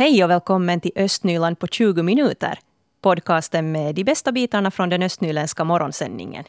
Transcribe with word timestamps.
Hej 0.00 0.24
och 0.24 0.30
välkommen 0.30 0.80
till 0.80 0.92
Östnyland 0.96 1.58
på 1.58 1.66
20 1.66 2.02
minuter. 2.02 2.58
Podcasten 3.02 3.72
med 3.72 3.94
de 3.94 4.04
bästa 4.04 4.32
bitarna 4.32 4.70
från 4.70 4.88
den 4.88 5.02
östnyländska 5.02 5.64
morgonsändningen. 5.64 6.44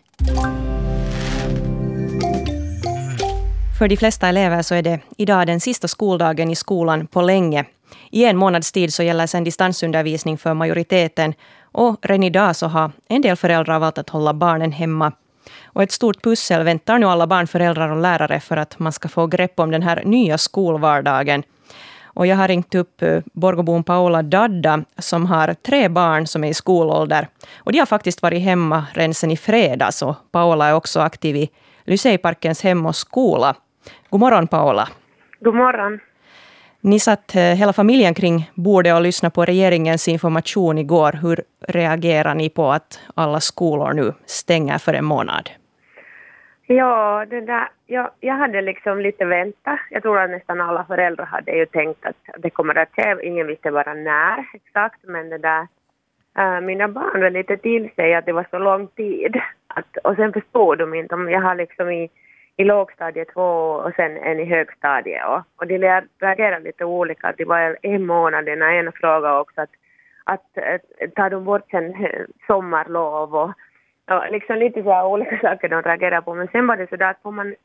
För 3.80 3.88
de 3.88 3.98
flesta 3.98 4.28
elever 4.28 4.62
så 4.62 4.76
är 4.76 4.82
det 4.82 5.00
idag 5.18 5.48
den 5.48 5.60
sista 5.60 5.88
skoldagen 5.88 6.52
i 6.52 6.56
skolan 6.56 7.08
på 7.08 7.22
länge. 7.22 7.66
I 8.12 8.26
en 8.26 8.38
månads 8.38 8.72
tid 8.72 8.94
så 8.94 9.04
gäller 9.04 9.28
sedan 9.28 9.44
distansundervisning 9.44 10.38
för 10.38 10.54
majoriteten 10.54 11.34
och 11.62 11.98
redan 12.02 12.24
idag 12.24 12.56
så 12.56 12.68
har 12.68 12.92
en 13.08 13.22
del 13.22 13.36
föräldrar 13.36 13.80
valt 13.80 13.98
att 13.98 14.10
hålla 14.10 14.34
barnen 14.34 14.72
hemma. 14.72 15.12
Och 15.64 15.84
ett 15.84 15.92
stort 15.92 16.24
pussel 16.24 16.64
väntar 16.64 17.00
nu 17.00 17.06
alla 17.06 17.28
barn, 17.28 17.48
föräldrar 17.48 17.90
och 17.90 18.02
lärare 18.02 18.40
för 18.40 18.58
att 18.58 18.80
man 18.80 18.92
ska 18.92 19.10
få 19.10 19.28
grepp 19.28 19.60
om 19.60 19.72
den 19.72 19.84
här 19.84 20.04
nya 20.06 20.38
skolvardagen. 20.38 21.44
Och 22.14 22.28
jag 22.28 22.36
har 22.36 22.48
ringt 22.48 22.76
upp 22.76 23.02
eh, 23.02 23.20
Borgobon 23.34 23.84
Paola 23.84 24.22
Dadda 24.22 24.84
som 24.98 25.26
har 25.26 25.54
tre 25.54 25.90
barn 25.90 26.28
som 26.28 26.44
är 26.44 26.50
i 26.50 26.54
skolålder. 26.54 27.28
Och 27.58 27.72
de 27.72 27.80
har 27.80 27.86
faktiskt 27.86 28.22
varit 28.22 28.42
hemma 28.42 28.86
redan 28.94 29.14
sen 29.14 29.32
i 29.32 29.38
fredags. 29.38 30.02
Och 30.02 30.16
Paola 30.32 30.68
är 30.68 30.74
också 30.74 31.00
aktiv 31.00 31.36
i 31.36 31.50
Lyseiparkens 31.86 32.64
hem 32.64 32.86
och 32.86 32.96
skola. 32.96 33.56
God 34.10 34.20
morgon 34.20 34.48
Paola. 34.48 34.90
God 35.40 35.56
morgon. 35.56 36.00
Ni 36.82 37.00
satt 37.00 37.36
eh, 37.36 37.42
hela 37.42 37.74
familjen 37.74 38.14
kring 38.14 38.52
bordet 38.56 38.96
och 38.96 39.02
lyssnade 39.02 39.34
på 39.34 39.46
regeringens 39.46 40.08
information 40.08 40.78
igår. 40.78 41.20
Hur 41.22 41.44
reagerar 41.68 42.36
ni 42.36 42.50
på 42.50 42.72
att 42.72 43.00
alla 43.16 43.40
skolor 43.40 43.94
nu 43.94 44.14
stänger 44.26 44.78
för 44.78 44.94
en 44.94 45.06
månad? 45.06 45.50
Ja, 46.72 47.26
det 47.30 47.42
där, 47.42 47.70
jag, 47.86 48.10
jag 48.20 48.34
hade 48.34 48.62
liksom 48.62 49.02
lite 49.02 49.26
väntat. 49.26 49.80
Jag 49.90 50.02
tror 50.02 50.20
att 50.20 50.30
nästan 50.30 50.62
alla 50.62 50.86
föräldrar 50.86 51.26
hade 51.26 51.52
ju 51.52 51.66
tänkt 51.66 52.06
att 52.06 52.16
det 52.38 52.50
kommer 52.50 52.78
att 52.78 52.96
ske. 52.96 53.16
Ingen 53.24 53.48
visste 53.48 53.72
bara 53.72 53.94
när 53.94 54.46
exakt, 54.54 55.00
men 55.04 55.30
det 55.30 55.38
där, 55.38 55.68
äh, 56.38 56.62
mina 56.62 56.88
barn 56.88 57.22
var 57.22 57.30
lite 57.30 57.58
till 57.58 57.90
sig 57.96 58.14
att 58.14 58.26
det 58.26 58.32
var 58.34 58.46
så 58.52 58.60
lång 58.60 58.88
tid. 58.88 59.42
Att, 59.68 59.98
och 60.04 60.16
sen 60.16 60.34
förstod 60.34 60.78
de 60.78 60.94
inte. 60.94 61.16
om 61.16 61.30
Jag 61.30 61.42
har 61.42 61.56
liksom 61.56 61.90
i, 61.90 62.10
i 62.58 62.64
lågstadiet 62.64 63.34
två 63.34 63.72
och 63.72 63.94
sen 63.96 64.18
en 64.18 64.40
i 64.40 64.46
högstadiet. 64.46 65.26
Och, 65.28 65.42
och 65.56 65.68
de 65.68 65.78
reagerade 66.20 66.64
lite 66.64 66.86
olika. 66.86 67.34
Det 67.38 67.46
var 67.46 67.78
en 67.82 68.06
månad, 68.06 68.46
den 68.46 68.62
ena 68.62 68.92
frågade 68.92 69.40
också 69.40 69.62
att, 69.62 69.74
att, 70.24 70.58
att 70.58 71.16
tar 71.16 71.30
de 71.30 71.46
bort 71.46 71.70
sen 71.72 72.06
eh, 72.06 72.26
sommarlov 72.48 73.36
och 73.36 73.52
Ja, 74.12 74.26
liksom 74.32 74.58
lite 74.58 74.84
så 74.84 74.92
här 74.92 75.06
olika 75.06 75.40
saker 75.40 75.70
de 75.70 75.82
reagerar 75.82 76.22
på. 76.22 76.34
Men 76.34 76.48
sen 76.48 76.68
var 76.68 76.78
det 76.78 76.90
så 76.90 76.96
där 76.96 77.10
att 77.10 77.22
får 77.22 77.32
man, 77.32 77.56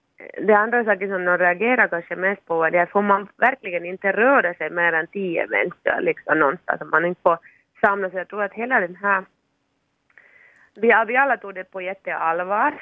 det 0.43 0.53
andra 0.55 0.85
saker 0.85 1.09
som 1.09 1.25
de 1.25 1.39
reagerar 1.39 1.89
kanske 1.89 2.17
mest 2.17 2.47
på 2.47 2.57
var 2.57 2.71
det 2.71 2.83
att 2.83 2.91
får 2.91 3.03
man 3.03 3.29
verkligen 3.37 3.85
inte 3.85 4.13
röra 4.13 4.55
sig 4.55 4.71
mer 4.71 4.93
än 4.93 5.07
tio 5.07 5.47
människor 5.47 6.01
liksom 6.01 6.39
någonstans, 6.39 6.81
att 6.81 6.89
man 6.89 7.05
inte 7.05 7.21
får 7.23 7.39
samlas. 7.81 8.13
Jag 8.13 8.29
tror 8.29 8.43
att 8.43 8.53
hela 8.53 8.81
den 8.81 8.97
här, 8.97 9.25
vi, 10.75 10.95
vi 11.07 11.17
alla 11.17 11.37
tog 11.37 11.55
det 11.55 11.65
på 11.65 11.81
jätteallvar. 11.81 12.75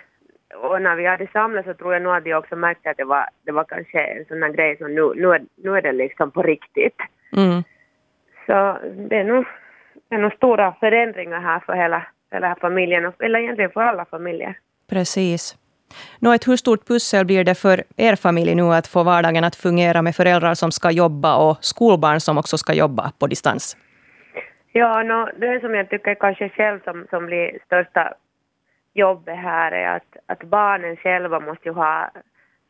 Och 0.55 0.83
när 0.83 0.97
vi 0.97 1.07
hade 1.07 1.27
samlats 1.33 1.69
så 1.69 1.75
tror 1.75 1.93
jag 1.93 2.03
nog 2.03 2.15
att 2.15 2.25
vi 2.25 2.35
också 2.35 2.57
märkte 2.57 2.91
att 2.91 2.97
det 2.97 3.05
var, 3.05 3.27
det 3.45 3.53
var 3.53 3.65
kanske 3.65 3.99
en 3.99 4.25
sån 4.25 4.43
här 4.43 4.51
grej 4.51 4.77
som 4.77 4.95
nu, 4.95 5.13
nu, 5.17 5.29
är, 5.29 5.43
nu 5.57 5.77
är 5.77 5.83
det 5.83 5.93
liksom 5.93 6.31
på 6.31 6.43
riktigt. 6.43 6.99
Mm. 7.37 7.63
Så 8.47 8.79
det 9.09 9.17
är 9.17 9.25
nog, 9.25 9.45
det 10.09 10.15
är 10.15 10.21
nog 10.21 10.33
stora 10.33 10.73
förändringar 10.81 11.41
här 11.41 11.61
för 11.61 11.73
hela 11.73 12.07
eller 12.35 12.55
familjen, 12.61 13.13
eller 13.19 13.39
egentligen 13.39 13.71
för 13.71 13.81
alla 13.81 14.05
familjer. 14.05 14.59
Precis. 14.91 15.57
Nå, 16.19 16.33
ett 16.33 16.49
hur 16.49 16.57
stort 16.57 16.87
pussel 16.87 17.27
blir 17.27 17.45
det 17.45 17.55
för 17.55 17.83
er 17.97 18.17
familj 18.17 18.55
nu 18.55 18.63
att 18.63 18.87
få 18.87 19.03
vardagen 19.03 19.45
att 19.45 19.57
fungera 19.57 20.03
med 20.03 20.17
föräldrar 20.17 20.55
som 20.55 20.71
ska 20.73 20.91
jobba 20.91 21.37
och 21.37 21.57
skolbarn 21.61 22.21
som 22.21 22.39
också 22.39 22.59
ska 22.59 22.75
jobba 22.75 23.13
på 23.19 23.27
distans? 23.27 23.77
Ja, 24.73 25.03
no, 25.03 25.29
det 25.39 25.61
som 25.61 25.75
jag 25.75 25.91
tycker 25.91 26.15
kanske 26.15 26.49
själv 26.49 26.81
som, 26.85 27.07
som 27.11 27.27
blir 27.27 27.59
största 27.67 28.15
jobbet 28.95 29.37
här 29.37 29.73
är 29.73 29.97
att, 29.97 30.17
att 30.27 30.43
barnen 30.43 30.97
själva 30.97 31.41
måste 31.41 31.69
ju 31.69 31.75
ha 31.75 32.11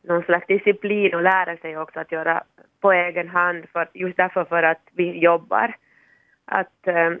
någon 0.07 0.23
slags 0.23 0.47
disciplin 0.47 1.15
och 1.15 1.23
lära 1.23 1.57
sig 1.57 1.77
också 1.77 1.99
att 1.99 2.11
göra 2.11 2.43
på 2.81 2.91
egen 2.91 3.29
hand, 3.29 3.65
för, 3.73 3.89
just 3.93 4.17
därför 4.17 4.45
för 4.45 4.63
att 4.63 4.81
vi 4.91 5.19
jobbar. 5.19 5.75
Att, 6.45 6.87
eh, 6.87 7.11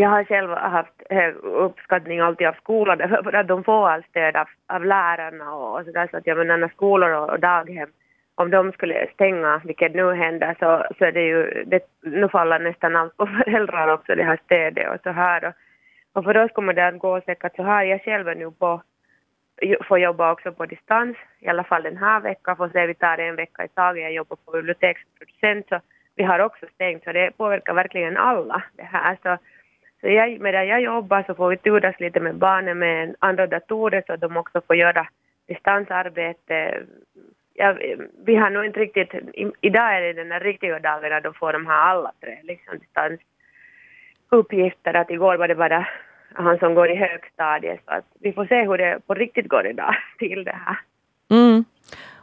jag 0.00 0.08
har 0.08 0.24
själv 0.24 0.50
haft 0.50 1.02
hög 1.10 1.34
uppskattning 1.36 2.20
alltid 2.20 2.46
av 2.46 2.52
skolan 2.52 2.98
för 3.24 3.32
att 3.32 3.48
de 3.48 3.64
får 3.64 3.88
allt 3.88 4.06
stöd 4.06 4.36
av, 4.36 4.48
av 4.66 4.84
lärarna 4.84 5.54
och, 5.54 5.78
och 5.78 5.84
sådär 5.84 6.08
så 6.10 6.16
att 6.16 6.26
jag 6.26 6.38
menar 6.38 6.56
när 6.56 6.68
skolor 6.68 7.10
och, 7.10 7.30
och 7.30 7.40
daghem 7.40 7.88
om 8.34 8.50
de 8.50 8.72
skulle 8.72 9.06
stänga, 9.14 9.60
vilket 9.64 9.94
nu 9.94 10.14
händer, 10.14 10.56
så, 10.58 10.94
så 10.98 11.04
är 11.04 11.12
det 11.12 11.22
ju, 11.22 11.64
det, 11.66 11.82
nu 12.02 12.28
faller 12.28 12.58
nästan 12.58 12.96
allt 12.96 13.16
på 13.16 13.26
föräldrar 13.44 13.88
också, 13.88 14.14
det 14.14 14.24
här 14.24 14.40
stödet 14.44 14.94
och 14.94 15.00
så 15.02 15.10
här. 15.10 15.44
Och, 15.44 15.54
och 16.12 16.24
för 16.24 16.44
oss 16.44 16.52
kommer 16.52 16.72
det 16.72 16.86
att 16.86 16.98
gå 16.98 17.20
säkert 17.20 17.56
så 17.56 17.62
här, 17.62 17.84
jag 17.84 18.04
själv 18.04 18.28
är 18.28 18.34
nu 18.34 18.50
på, 18.50 18.82
får 19.88 19.98
jobba 19.98 20.32
också 20.32 20.52
på 20.52 20.66
distans, 20.66 21.16
i 21.40 21.48
alla 21.48 21.64
fall 21.64 21.82
den 21.82 21.96
här 21.96 22.20
veckan, 22.20 22.56
får 22.56 22.68
se, 22.68 22.86
vi 22.86 22.94
tar 22.94 23.16
det 23.16 23.28
en 23.28 23.36
vecka 23.36 23.64
i 23.64 23.68
taget, 23.68 24.02
jag 24.02 24.12
jobbar 24.12 24.36
på 24.44 24.52
biblioteksproducent, 24.52 25.68
så 25.68 25.80
vi 26.16 26.24
har 26.24 26.38
också 26.38 26.66
stängt, 26.74 27.04
så 27.04 27.12
det 27.12 27.36
påverkar 27.36 27.74
verkligen 27.74 28.16
alla 28.16 28.62
det 28.76 28.82
här. 28.82 29.18
Så, 29.22 29.38
så 30.00 30.08
jag, 30.08 30.40
medan 30.40 30.66
jag 30.66 30.80
jobbar 30.80 31.24
så 31.26 31.34
får 31.34 31.50
vi 31.50 31.56
turas 31.56 32.00
lite 32.00 32.20
med 32.20 32.36
barnen 32.36 32.78
med 32.78 33.14
andra 33.18 33.46
datorer 33.46 34.02
så 34.06 34.16
de 34.16 34.36
också 34.36 34.60
får 34.66 34.76
göra 34.76 35.08
distansarbete. 35.48 36.82
Ja, 37.54 37.76
vi 38.24 38.36
har 38.36 38.50
nog 38.50 38.64
inte 38.64 38.80
riktigt, 38.80 39.14
i, 39.14 39.52
idag 39.60 39.96
är 39.96 40.00
det 40.00 40.12
den 40.12 40.28
där 40.28 40.40
riktiga 40.40 40.78
dagen 40.78 41.10
när 41.10 41.20
de 41.20 41.34
får 41.34 41.52
de 41.52 41.66
här 41.66 41.90
alla 41.90 42.12
tre 42.20 42.38
liksom 42.42 42.78
distansuppgifter. 42.78 44.94
Att 44.94 45.10
igår 45.10 45.36
var 45.36 45.48
det 45.48 45.54
bara 45.54 45.86
han 46.34 46.58
som 46.58 46.74
går 46.74 46.90
i 46.90 46.94
högstadiet 46.94 47.80
så 47.84 47.90
att 47.90 48.04
vi 48.20 48.32
får 48.32 48.46
se 48.46 48.62
hur 48.62 48.78
det 48.78 49.00
på 49.06 49.14
riktigt 49.14 49.48
går 49.48 49.66
idag 49.66 49.94
till 50.18 50.44
det 50.44 50.58
här. 50.66 50.78
Mm. 51.30 51.64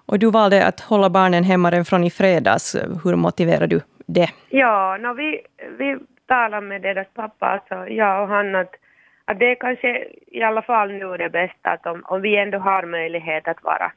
Och 0.05 0.19
du 0.19 0.31
valde 0.31 0.65
att 0.65 0.79
hålla 0.79 1.09
barnen 1.09 1.43
hemma 1.43 1.71
redan 1.71 1.85
från 1.85 2.03
i 2.03 2.09
fredags. 2.09 2.75
Hur 3.03 3.15
motiverar 3.15 3.67
du 3.67 3.81
det? 4.05 4.29
Ja, 4.49 4.97
no, 4.97 5.13
vi, 5.13 5.41
vi 5.77 5.97
tala 6.27 6.61
med 6.61 6.81
deras 6.81 7.07
pappa, 7.13 7.45
alltså 7.45 7.87
jag 7.87 8.21
och 8.21 8.27
han, 8.27 8.55
att, 8.55 8.75
att 9.25 9.39
det 9.39 9.51
är 9.51 9.55
kanske 9.55 10.07
i 10.27 10.43
alla 10.43 10.61
fall 10.61 10.91
nu 10.91 11.17
det 11.17 11.29
bästa 11.29 11.69
att 11.69 11.87
om, 11.87 12.03
om 12.05 12.21
vi 12.21 12.37
ändå 12.37 12.57
har 12.57 12.83
möjlighet 12.83 13.47
att 13.47 13.63
vara, 13.63 13.91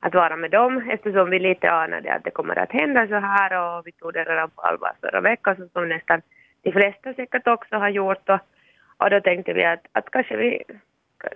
att 0.00 0.14
vara 0.14 0.36
med 0.36 0.50
dem 0.50 0.90
eftersom 0.90 1.30
vi 1.30 1.38
lite 1.38 1.70
anade 1.70 2.12
att 2.12 2.24
det 2.24 2.30
kommer 2.30 2.58
att 2.58 2.72
hända 2.72 3.06
så 3.06 3.14
här 3.14 3.50
och 3.78 3.86
vi 3.86 3.92
tog 3.92 4.12
det 4.12 4.24
redan 4.24 4.50
på 4.50 4.62
allvar 4.62 4.92
förra 5.00 5.20
veckan 5.20 5.56
så 5.56 5.68
som 5.68 5.88
nästan 5.88 6.22
de 6.62 6.72
flesta 6.72 7.14
säkert 7.14 7.46
också 7.46 7.76
har 7.76 7.88
gjort 7.88 8.28
och, 8.28 8.40
och 8.96 9.10
då 9.10 9.20
tänkte 9.20 9.52
vi 9.52 9.64
att, 9.64 9.86
att 9.92 10.10
kanske 10.10 10.36
vi 10.36 10.62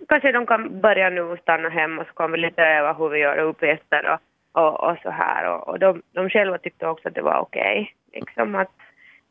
kanske 0.09 0.33
de 0.33 0.47
kan 0.47 0.81
börja 0.81 1.10
nu 1.10 1.21
och 1.21 1.38
stanna 1.38 1.69
hemma 1.69 2.03
och 2.03 2.09
så 2.09 2.15
kan 2.15 2.33
vi 2.33 2.38
lite 2.38 2.62
öva 2.62 2.93
hur 2.93 3.09
vi 3.09 3.19
gör 3.19 3.38
uppgifter 3.38 4.06
och, 4.12 4.21
och, 4.62 4.91
och 4.91 4.97
så 5.03 5.10
här 5.10 5.49
och, 5.49 5.69
och 5.69 5.78
de, 5.78 6.03
de 6.12 6.31
själva 6.31 6.59
tyckte 6.59 6.87
också 6.87 7.09
att 7.09 7.15
det 7.15 7.22
var 7.22 7.38
okej. 7.38 7.94
Okay. 8.10 8.21
Liksom 8.21 8.54
att, 8.54 8.71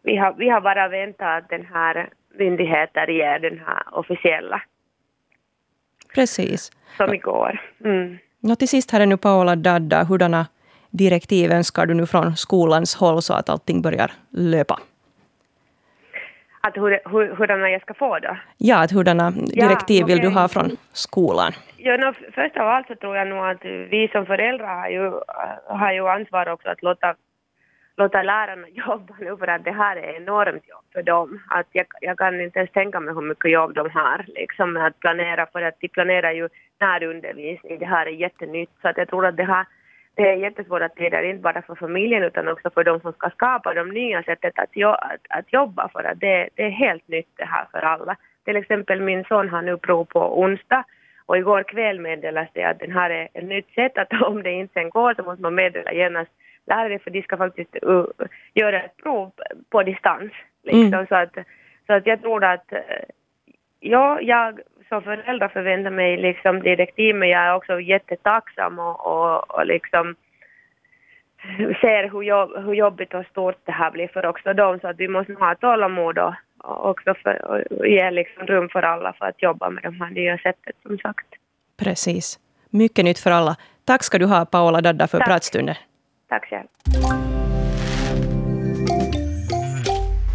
vi 0.03 0.18
har, 0.18 0.34
vi 0.34 0.50
har 0.50 0.62
bara 0.62 0.88
väntat 0.88 1.44
att 1.44 1.50
den 1.50 1.66
här 1.66 2.09
myndigheten 2.40 3.16
ger 3.16 3.40
den 3.40 3.59
här 3.66 3.84
officiella. 3.91 4.62
Precis. 6.16 6.72
Som 6.97 7.14
igår. 7.14 7.62
Mm. 7.86 8.18
Nå, 8.40 8.56
till 8.56 8.69
sist 8.69 8.91
här 8.91 9.00
är 9.00 9.06
nu 9.06 9.18
Paola 9.18 9.56
Dadda, 9.56 10.03
hurdana 10.03 10.47
direktiv 10.90 11.52
önskar 11.52 11.86
du 11.86 11.94
nu 11.94 12.06
från 12.06 12.36
skolans 12.36 12.96
håll 12.96 13.22
så 13.22 13.34
att 13.34 13.50
allting 13.50 13.81
börjar 13.81 14.12
löpa? 14.30 14.80
Att 16.62 16.78
hur, 16.78 17.00
hur, 17.09 17.35
hurdana 17.35 17.70
jag 17.70 17.81
ska 17.81 17.94
få 17.94 18.20
då? 18.20 18.38
Ja, 18.58 18.84
att 18.84 18.91
hurdana 18.91 19.32
direktiv 19.32 19.97
ja, 19.99 20.03
okay. 20.03 20.16
vill 20.16 20.23
du 20.23 20.29
ha 20.29 20.47
från 20.47 20.78
skolan? 20.91 21.52
Ja, 21.78 21.97
no, 21.97 22.14
först 22.35 22.58
av 22.58 22.67
allt 22.67 22.88
så 22.88 22.96
tror 22.96 23.17
jag 23.17 23.28
nog 23.28 23.46
att 23.46 23.66
vi 23.66 24.09
som 24.11 24.26
föräldrar 24.26 24.79
har 24.79 24.90
ju, 24.90 25.11
har 25.67 25.94
ju 25.94 26.08
ansvar 26.08 26.49
också 26.49 26.70
att 26.70 26.84
låta 26.84 27.16
låta 27.97 28.23
lärarna 28.23 28.67
jobba 28.73 29.16
nu 29.19 29.37
för 29.37 29.47
att 29.47 29.63
det 29.63 29.72
här 29.72 29.95
är 29.95 30.16
enormt 30.16 30.69
jobb 30.69 30.85
för 30.93 31.03
dem. 31.03 31.40
Att 31.49 31.67
jag, 31.72 31.85
jag 32.01 32.17
kan 32.17 32.41
inte 32.41 32.59
ens 32.59 32.72
tänka 32.72 32.99
mig 32.99 33.13
hur 33.13 33.22
mycket 33.22 33.51
jobb 33.51 33.73
de 33.73 33.90
har 33.90 34.25
liksom 34.28 34.78
att 34.78 34.99
planera 34.99 35.45
för 35.45 35.61
att 35.61 35.79
de 35.79 35.87
planerar 35.87 36.31
ju 36.31 36.49
närundervisning. 36.79 37.79
Det 37.79 37.85
här 37.85 38.05
är 38.05 38.11
jättenytt 38.11 38.69
så 38.81 38.87
att 38.87 38.97
jag 38.97 39.09
tror 39.09 39.25
att 39.25 39.37
det 39.37 39.43
här 39.43 39.66
det 40.16 40.29
är 40.29 40.35
jättesvåra 40.35 40.90
tider, 40.90 41.23
inte 41.23 41.41
bara 41.41 41.61
för 41.61 41.75
familjen 41.75 42.23
utan 42.23 42.47
också 42.47 42.69
för 42.69 42.84
de 42.84 42.99
som 42.99 43.13
ska 43.13 43.29
skapa 43.29 43.73
de 43.73 43.90
nya 43.90 44.23
sättet 44.23 44.59
att, 44.59 44.69
jo, 44.73 44.89
att, 44.89 45.22
att 45.29 45.53
jobba 45.53 45.89
för 45.89 46.03
att 46.03 46.19
det, 46.19 46.49
det 46.55 46.63
är 46.63 46.69
helt 46.69 47.07
nytt 47.07 47.29
det 47.37 47.46
här 47.46 47.66
för 47.72 47.78
alla. 47.79 48.16
Till 48.46 48.55
exempel 48.55 49.01
min 49.01 49.23
son 49.23 49.49
har 49.49 49.61
nu 49.61 49.78
prov 49.78 50.05
på 50.05 50.39
onsdag 50.39 50.84
och 51.25 51.37
igår 51.37 51.63
kväll 51.63 51.99
meddelades 51.99 52.49
det 52.53 52.63
att 52.63 52.79
den 52.79 52.91
här 52.91 53.09
är 53.09 53.28
ett 53.34 53.43
nytt 53.43 53.73
sätt 53.73 53.97
att 53.97 54.22
om 54.22 54.43
det 54.43 54.51
inte 54.51 54.73
sen 54.73 54.89
går 54.89 55.13
så 55.13 55.23
måste 55.23 55.41
man 55.41 55.55
meddela 55.55 55.93
genast 55.93 56.31
lärare 56.65 56.99
för 56.99 57.11
de 57.11 57.21
ska 57.21 57.37
faktiskt 57.37 57.75
uh, 57.85 58.05
göra 58.53 58.81
ett 58.81 58.97
prov 58.97 59.31
på 59.69 59.83
distans. 59.83 60.31
Liksom, 60.63 60.93
mm. 60.93 61.07
så, 61.07 61.15
att, 61.15 61.33
så 61.87 61.93
att 61.93 62.07
jag 62.07 62.21
tror 62.21 62.43
att, 62.43 62.73
uh, 62.73 62.79
ja, 63.79 64.21
jag 64.21 64.59
som 64.89 65.01
förälder 65.01 65.47
förväntar 65.47 65.91
mig 65.91 66.17
liksom 66.17 66.61
direktiv 66.61 67.15
men 67.15 67.29
jag 67.29 67.41
är 67.41 67.55
också 67.55 67.79
jättetacksam 67.79 68.79
och, 68.79 69.07
och, 69.07 69.55
och 69.55 69.65
liksom 69.65 70.15
ser 71.81 72.09
hur, 72.11 72.23
jobb, 72.23 72.51
hur 72.65 72.73
jobbigt 72.73 73.13
och 73.13 73.25
stort 73.25 73.57
det 73.65 73.71
här 73.71 73.91
blir 73.91 74.07
för 74.07 74.25
också 74.25 74.53
dem 74.53 74.79
så 74.79 74.87
att 74.87 74.99
vi 74.99 75.07
måste 75.07 75.33
ha 75.33 75.55
tålamod 75.55 76.17
och, 76.17 76.33
och 76.57 76.89
också 76.89 77.13
för, 77.13 77.45
och 77.45 77.87
ge 77.87 78.11
liksom 78.11 78.47
rum 78.47 78.69
för 78.69 78.81
alla 78.81 79.13
för 79.13 79.25
att 79.25 79.41
jobba 79.41 79.69
med 79.69 79.83
de 79.83 80.01
här 80.01 80.09
nya 80.09 80.37
sättet 80.37 80.75
som 80.83 80.97
sagt. 80.97 81.27
Precis. 81.83 82.39
Mycket 82.69 83.05
nytt 83.05 83.19
för 83.19 83.31
alla. 83.31 83.55
Tack 83.85 84.03
ska 84.03 84.17
du 84.17 84.25
ha 84.25 84.45
Paola 84.45 84.81
Dadda 84.81 85.07
för 85.07 85.17
Tack. 85.17 85.27
pratstunden. 85.27 85.75
Tack 86.34 86.50
själv. 86.50 86.68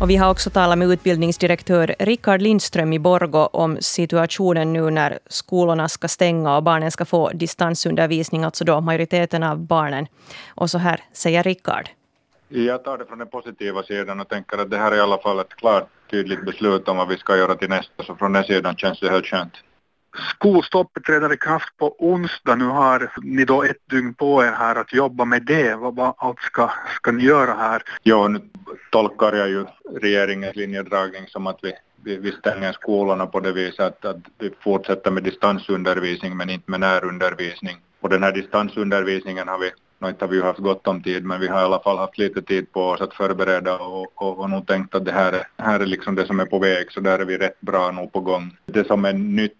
Och 0.01 0.11
vi 0.11 0.17
har 0.17 0.31
också 0.31 0.51
talat 0.51 0.79
med 0.79 0.89
utbildningsdirektör 0.89 1.95
Rickard 1.99 2.43
Lindström 2.43 2.93
i 2.93 2.99
Borgo 2.99 3.49
om 3.53 3.77
situationen 3.81 4.73
nu 4.73 4.91
när 4.91 5.19
skolorna 5.27 5.89
ska 5.89 6.09
stänga 6.09 6.57
och 6.57 6.63
barnen 6.63 6.91
ska 6.91 7.05
få 7.05 7.31
distansundervisning, 7.31 8.45
alltså 8.45 8.65
då 8.65 8.81
majoriteten 8.81 9.43
av 9.43 9.59
barnen. 9.59 10.07
Och 10.49 10.71
så 10.71 10.79
här 10.79 11.01
säger 11.13 11.43
Rickard. 11.43 11.89
Jag 12.49 12.85
tar 12.85 12.99
det 12.99 13.07
från 13.07 13.19
den 13.19 13.29
positiva 13.29 13.83
sidan 13.83 14.21
och 14.21 14.29
tänker 14.29 14.59
att 14.59 14.71
det 14.71 14.79
här 14.79 14.93
är 14.93 14.97
i 14.97 15.01
alla 15.01 15.19
fall 15.19 15.41
ett 15.41 15.55
klart 15.55 15.89
tydligt 16.11 16.45
beslut 16.45 16.89
om 16.89 16.97
vad 16.97 17.09
vi 17.09 17.17
ska 17.17 17.37
göra 17.37 17.55
till 17.55 17.69
nästa, 17.69 18.05
så 18.05 18.15
från 18.15 18.33
den 18.33 18.45
sidan 18.45 18.77
känns 18.77 19.01
det 19.01 19.11
helt 19.11 19.27
skönt. 19.27 19.53
Skolstoppet 20.35 21.05
träder 21.05 21.33
i 21.33 21.37
kraft 21.37 21.77
på 21.77 21.95
onsdag. 21.99 22.55
Nu 22.55 22.65
har 22.65 23.13
ni 23.23 23.45
då 23.45 23.63
ett 23.63 23.89
dygn 23.91 24.15
på 24.15 24.45
er 24.45 24.53
här 24.53 24.77
att 24.77 24.93
jobba 24.93 25.25
med 25.25 25.43
det. 25.43 25.75
Vad, 25.75 25.97
vad 25.97 26.15
allt 26.19 26.41
ska, 26.41 26.71
ska 26.95 27.13
ni 27.13 27.25
göra 27.25 27.55
här? 27.55 27.83
Ja, 28.03 28.29
nu 28.29 28.41
tolkar 28.91 29.33
jag 29.33 29.49
ju 29.49 29.65
regeringens 30.01 30.57
linjedragning 30.57 31.27
som 31.29 31.47
att 31.47 31.59
vi, 31.63 31.73
vi, 32.05 32.17
vi 32.17 32.33
stänger 32.33 32.73
skolorna 32.73 33.27
på 33.27 33.41
det 33.41 33.53
viset 33.53 33.81
att, 33.81 34.05
att 34.05 34.23
vi 34.39 34.51
fortsätter 34.61 35.11
med 35.11 35.23
distansundervisning 35.23 36.37
men 36.37 36.51
inte 36.51 36.71
med 36.71 36.81
närundervisning. 36.81 37.77
Och 38.01 38.09
den 38.09 38.23
här 38.23 38.33
distansundervisningen 38.33 39.49
har 39.49 39.59
vi 39.59 39.71
nu 40.01 40.09
inte 40.09 40.25
har 40.25 40.31
vi 40.31 40.37
ju 40.37 40.43
haft 40.43 40.59
gott 40.59 40.87
om 40.87 41.03
tid, 41.03 41.25
men 41.25 41.41
vi 41.41 41.49
har 41.49 41.61
i 41.61 41.65
alla 41.65 41.81
fall 41.81 41.99
haft 41.99 42.19
lite 42.19 42.43
tid 42.43 42.73
på 42.73 42.83
oss 42.83 43.01
att 43.01 43.15
förbereda 43.15 43.79
och, 43.79 44.23
och, 44.23 44.39
och 44.39 44.51
nog 44.51 44.67
tänkt 44.67 44.95
att 44.95 45.05
det 45.05 45.13
här 45.13 45.33
är, 45.33 45.47
här 45.57 45.81
är 45.81 45.87
liksom 45.87 46.15
det 46.15 46.27
som 46.27 46.41
är 46.41 46.47
på 46.47 46.59
väg, 46.59 46.93
så 46.93 47.01
där 47.01 47.19
är 47.19 47.25
vi 47.25 47.39
rätt 47.39 47.61
bra 47.61 47.91
nog 47.91 48.13
på 48.13 48.21
gång. 48.21 48.57
Det 48.67 48.87
som 48.87 49.05
är 49.05 49.13
nytt 49.13 49.57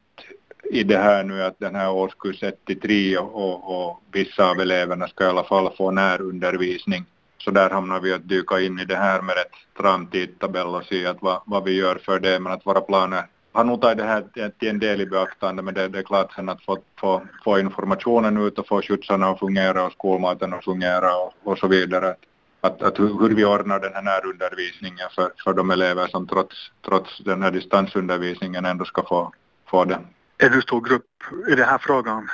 i 0.71 0.83
det 0.83 0.99
här 0.99 1.25
nu 1.25 1.43
att 1.43 1.59
den 1.59 1.75
här 1.75 1.91
årskurs 1.91 2.43
1 2.43 2.65
till 2.65 2.81
3 2.81 3.19
och, 3.19 3.89
och 3.89 4.03
vissa 4.13 4.51
av 4.51 4.61
eleverna 4.61 5.09
ska 5.09 5.25
i 5.25 5.29
alla 5.29 5.45
fall 5.45 5.77
få 5.77 5.91
närundervisning. 5.91 7.05
Så 7.39 7.51
där 7.51 7.71
hamnar 7.71 8.01
vi 8.01 8.13
att 8.13 8.29
dyka 8.29 8.61
in 8.61 8.79
i 8.79 8.85
det 8.85 8.97
här 8.97 9.23
med 9.23 9.37
ett 9.37 9.53
stram 9.75 10.07
tidtabell 10.07 10.67
och 10.67 10.85
se 10.85 11.07
att 11.07 11.17
vad, 11.21 11.41
vad 11.47 11.65
vi 11.65 11.73
gör 11.73 12.01
för 12.05 12.21
det, 12.21 12.41
men 12.41 12.53
att 12.53 12.67
våra 12.67 12.81
planer 12.81 13.25
har 13.53 13.65
nog 13.65 13.81
tagit 13.81 13.99
det 13.99 14.05
här 14.05 14.25
till 14.59 14.69
en 14.69 14.79
del 14.79 15.01
i 15.01 15.07
beaktande, 15.07 15.63
men 15.63 15.75
det, 15.75 15.89
det 15.89 15.99
är 15.99 16.03
klart 16.03 16.33
sen 16.33 16.49
att 16.49 16.63
få, 16.63 16.79
få, 17.01 17.23
få 17.45 17.59
informationen 17.59 18.47
ut 18.47 18.59
och 18.59 18.67
få 18.67 18.83
skjutsarna 18.83 19.27
att 19.27 19.39
fungera 19.39 19.87
och 19.87 19.93
skolmaten 19.93 20.55
att 20.55 20.65
fungera 20.65 21.17
och, 21.17 21.35
och 21.45 21.59
så 21.59 21.69
vidare. 21.69 22.15
Att, 22.61 22.83
att 22.83 22.99
hur, 22.99 23.21
hur 23.21 23.35
vi 23.35 23.45
ordnar 23.45 23.81
den 23.81 23.95
här 23.95 24.03
närundervisningen 24.03 25.09
för, 25.15 25.31
för 25.45 25.53
de 25.53 25.71
elever 25.71 26.07
som 26.07 26.27
trots, 26.27 26.71
trots 26.85 27.19
den 27.19 27.43
här 27.43 27.51
distansundervisningen 27.51 28.65
ändå 28.65 28.85
ska 28.85 29.03
få, 29.03 29.33
få 29.67 29.85
det. 29.85 29.99
En 30.41 30.53
hur 30.53 30.61
stor 30.61 30.81
grupp 30.81 31.05
är 31.49 31.57
det 31.57 31.65
här 31.65 31.79
frågan? 31.79 32.29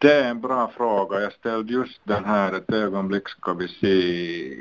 Det 0.00 0.12
är 0.12 0.30
en 0.30 0.40
bra 0.40 0.72
fråga. 0.76 1.20
Jag 1.20 1.32
ställde 1.32 1.72
just 1.72 2.00
den 2.04 2.24
här 2.24 2.52
ett 2.52 2.72
ögonblick 2.72 3.28
ska 3.28 3.54
vi 3.54 3.68
se. 3.68 4.56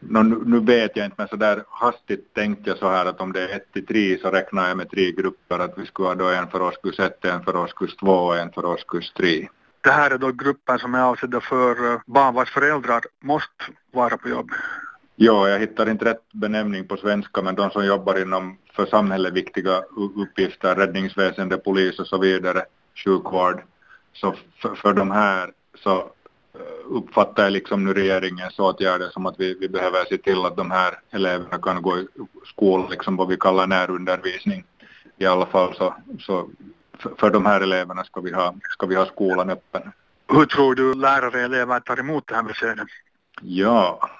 Nu, 0.00 0.22
nu 0.22 0.60
vet 0.60 0.96
jag 0.96 1.06
inte 1.06 1.14
men 1.18 1.28
så 1.28 1.36
där 1.36 1.64
hastigt 1.68 2.34
tänkte 2.34 2.70
jag 2.70 2.78
så 2.78 2.88
här 2.88 3.06
att 3.06 3.20
om 3.20 3.32
det 3.32 3.42
är 3.42 3.56
1 3.56 3.72
till 3.72 3.86
3 3.86 4.18
så 4.18 4.30
räknar 4.30 4.68
jag 4.68 4.76
med 4.76 4.90
tre 4.90 5.12
grupper 5.12 5.58
att 5.58 5.78
vi 5.78 5.86
skulle 5.86 6.08
ha 6.08 6.14
då 6.14 6.28
en 6.28 6.48
för 6.48 6.62
årskurs 6.62 7.00
1, 7.00 7.24
en 7.24 7.42
för 7.42 7.56
årskurs 7.56 7.96
2 7.96 8.12
och 8.12 8.38
en 8.38 8.52
för 8.52 8.64
årskurs 8.64 9.12
3. 9.12 9.48
Det 9.80 9.90
här 9.90 10.10
är 10.10 10.18
då 10.18 10.32
grupper 10.32 10.78
som 10.78 10.94
är 10.94 11.02
avsedda 11.02 11.40
för 11.40 11.92
eh, 11.92 12.00
barn 12.06 12.34
vars 12.34 12.50
föräldrar 12.50 13.02
måste 13.20 13.64
vara 13.92 14.16
på 14.16 14.28
jobb. 14.28 14.50
Ja, 15.16 15.48
jag 15.48 15.58
hittar 15.58 15.90
inte 15.90 16.04
rätt 16.04 16.32
benämning 16.32 16.88
på 16.88 16.96
svenska 16.96 17.42
men 17.42 17.54
de 17.54 17.70
som 17.70 17.86
jobbar 17.86 18.22
inom 18.22 18.58
för 18.78 18.86
samhället 18.86 19.32
viktiga 19.32 19.82
uppgifter, 20.16 20.76
räddningsväsende, 20.76 21.56
polis 21.56 21.98
och 21.98 22.06
så 22.06 22.18
vidare, 22.18 22.64
sjukvård. 23.04 23.62
Så 24.12 24.34
för, 24.62 24.74
för 24.74 24.92
de 24.92 25.10
här 25.10 25.52
så 25.74 26.10
uppfattar 26.84 27.42
jag 27.42 27.52
liksom 27.52 27.84
nu 27.84 27.94
regeringens 27.94 28.58
åtgärder 28.58 29.08
som 29.10 29.26
att 29.26 29.34
vi, 29.38 29.54
vi 29.60 29.68
behöver 29.68 30.04
se 30.04 30.18
till 30.18 30.44
att 30.44 30.56
de 30.56 30.70
här 30.70 31.00
eleverna 31.10 31.58
kan 31.58 31.82
gå 31.82 31.98
i 31.98 32.06
skola, 32.46 32.88
liksom 32.88 33.16
vad 33.16 33.28
vi 33.28 33.36
kallar 33.36 33.66
närundervisning. 33.66 34.64
I 35.16 35.26
alla 35.26 35.46
fall 35.46 35.74
så, 35.74 35.94
så 36.20 36.50
för, 36.98 37.14
för 37.18 37.30
de 37.30 37.46
här 37.46 37.60
eleverna 37.60 38.04
ska 38.04 38.20
vi, 38.20 38.32
ha, 38.32 38.54
ska 38.70 38.86
vi 38.86 38.94
ha 38.94 39.06
skolan 39.06 39.50
öppen. 39.50 39.92
Hur 40.28 40.46
tror 40.46 40.74
du 40.74 40.94
lärare 40.94 41.26
och 41.26 41.34
elever 41.34 41.80
tar 41.80 42.00
emot 42.00 42.26
det 42.26 42.34
här 42.34 42.42
beskedet? 42.42 42.88
Ja, 43.42 44.10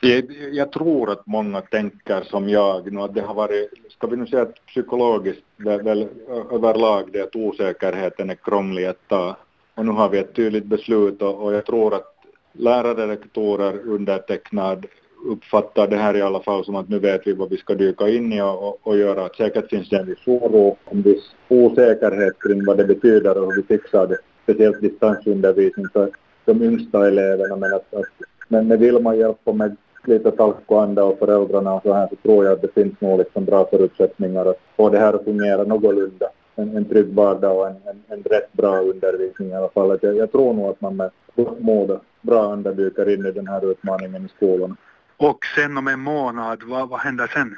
jag, 0.00 0.24
jag, 0.52 0.72
tror 0.72 1.10
att 1.10 1.26
många 1.26 1.60
tänker 1.60 2.22
som 2.22 2.48
jag 2.48 2.92
nu 2.92 3.00
att 3.00 3.14
det 3.14 3.20
har 3.20 3.34
varit, 3.34 3.70
ska 3.90 4.06
vi 4.06 4.16
nu 4.16 4.26
säga 4.26 4.42
att 4.42 4.66
psykologiskt 4.66 5.42
väl, 5.56 5.82
väl 5.82 6.08
överlag 6.50 7.08
det 7.12 7.22
att 7.22 7.36
osäkerheten 7.36 8.30
är 8.30 8.34
krånglig 8.34 8.84
att 8.84 9.08
ta 9.08 9.36
och 9.74 9.86
nu 9.86 9.92
har 9.92 10.08
vi 10.08 10.18
ett 10.18 10.34
tydligt 10.34 10.64
beslut 10.64 11.22
och, 11.22 11.42
och 11.42 11.54
jag 11.54 11.66
tror 11.66 11.94
att 11.94 12.14
lärare, 12.52 13.06
rektorer, 13.06 13.88
undertecknad 13.88 14.86
uppfattar 15.26 15.88
det 15.88 15.96
här 15.96 16.16
i 16.16 16.22
alla 16.22 16.40
fall 16.40 16.64
som 16.64 16.76
att 16.76 16.88
nu 16.88 16.98
vet 16.98 17.26
vi 17.26 17.32
vad 17.32 17.50
vi 17.50 17.56
ska 17.56 17.74
dyka 17.74 18.08
in 18.08 18.32
i 18.32 18.42
och, 18.42 18.68
och, 18.68 18.78
och 18.82 18.98
göra. 18.98 19.28
Säkert 19.28 19.70
finns 19.70 19.88
det 19.88 19.98
en 19.98 20.06
viss 20.06 20.26
oro, 20.26 20.76
en 20.90 21.02
viss 21.02 21.30
osäkerhet 21.48 22.38
kring 22.40 22.64
vad 22.64 22.76
det 22.76 22.84
betyder 22.84 23.38
och 23.38 23.54
hur 23.54 23.62
vi 23.62 23.76
fixar 23.78 24.06
det. 24.06 24.18
Speciellt 24.42 24.80
distansundervisning 24.80 25.86
för 25.92 26.10
de 26.44 26.62
yngsta 26.62 27.08
eleverna. 27.08 27.56
Men, 27.56 27.74
att, 27.74 27.94
att, 27.94 28.04
men 28.48 28.68
med 28.68 28.78
vill 28.78 29.02
man 29.02 29.18
hjälpa 29.18 29.52
med 29.52 29.76
lite 30.04 30.30
talkoanda 30.30 31.04
och 31.04 31.18
föräldrarna 31.18 31.74
och 31.74 31.82
så 31.82 31.92
här 31.92 32.08
så 32.08 32.16
tror 32.16 32.44
jag 32.44 32.52
att 32.52 32.62
det 32.62 32.74
finns 32.74 33.00
nog 33.00 33.18
liksom 33.18 33.44
bra 33.44 33.66
förutsättningar 33.70 34.46
att 34.46 34.60
få 34.76 34.88
det 34.90 34.98
här 34.98 35.12
att 35.12 35.24
fungera 35.24 35.64
någorlunda 35.64 36.26
en, 36.56 36.76
en 36.76 36.84
trygg 36.84 37.14
vardag 37.14 37.56
och 37.58 37.66
en, 37.68 37.76
en, 37.86 38.02
en 38.08 38.22
rätt 38.22 38.52
bra 38.52 38.78
undervisning 38.78 39.48
i 39.48 39.54
alla 39.54 39.68
fall. 39.68 39.98
jag, 40.02 40.16
jag 40.16 40.32
tror 40.32 40.54
nog 40.54 40.70
att 40.70 40.80
man 40.80 40.96
med 40.96 41.10
gott 41.36 41.60
mod 41.60 41.90
och 41.90 42.04
bra 42.20 42.52
anda 42.52 42.72
dyker 42.72 43.14
in 43.14 43.26
i 43.26 43.32
den 43.32 43.48
här 43.48 43.70
utmaningen 43.70 44.26
i 44.26 44.28
skolan. 44.28 44.76
Och 45.16 45.38
sen 45.56 45.76
om 45.76 45.88
en 45.88 46.00
månad, 46.00 46.62
vad, 46.62 46.88
vad 46.88 47.00
händer 47.00 47.26
sen? 47.26 47.56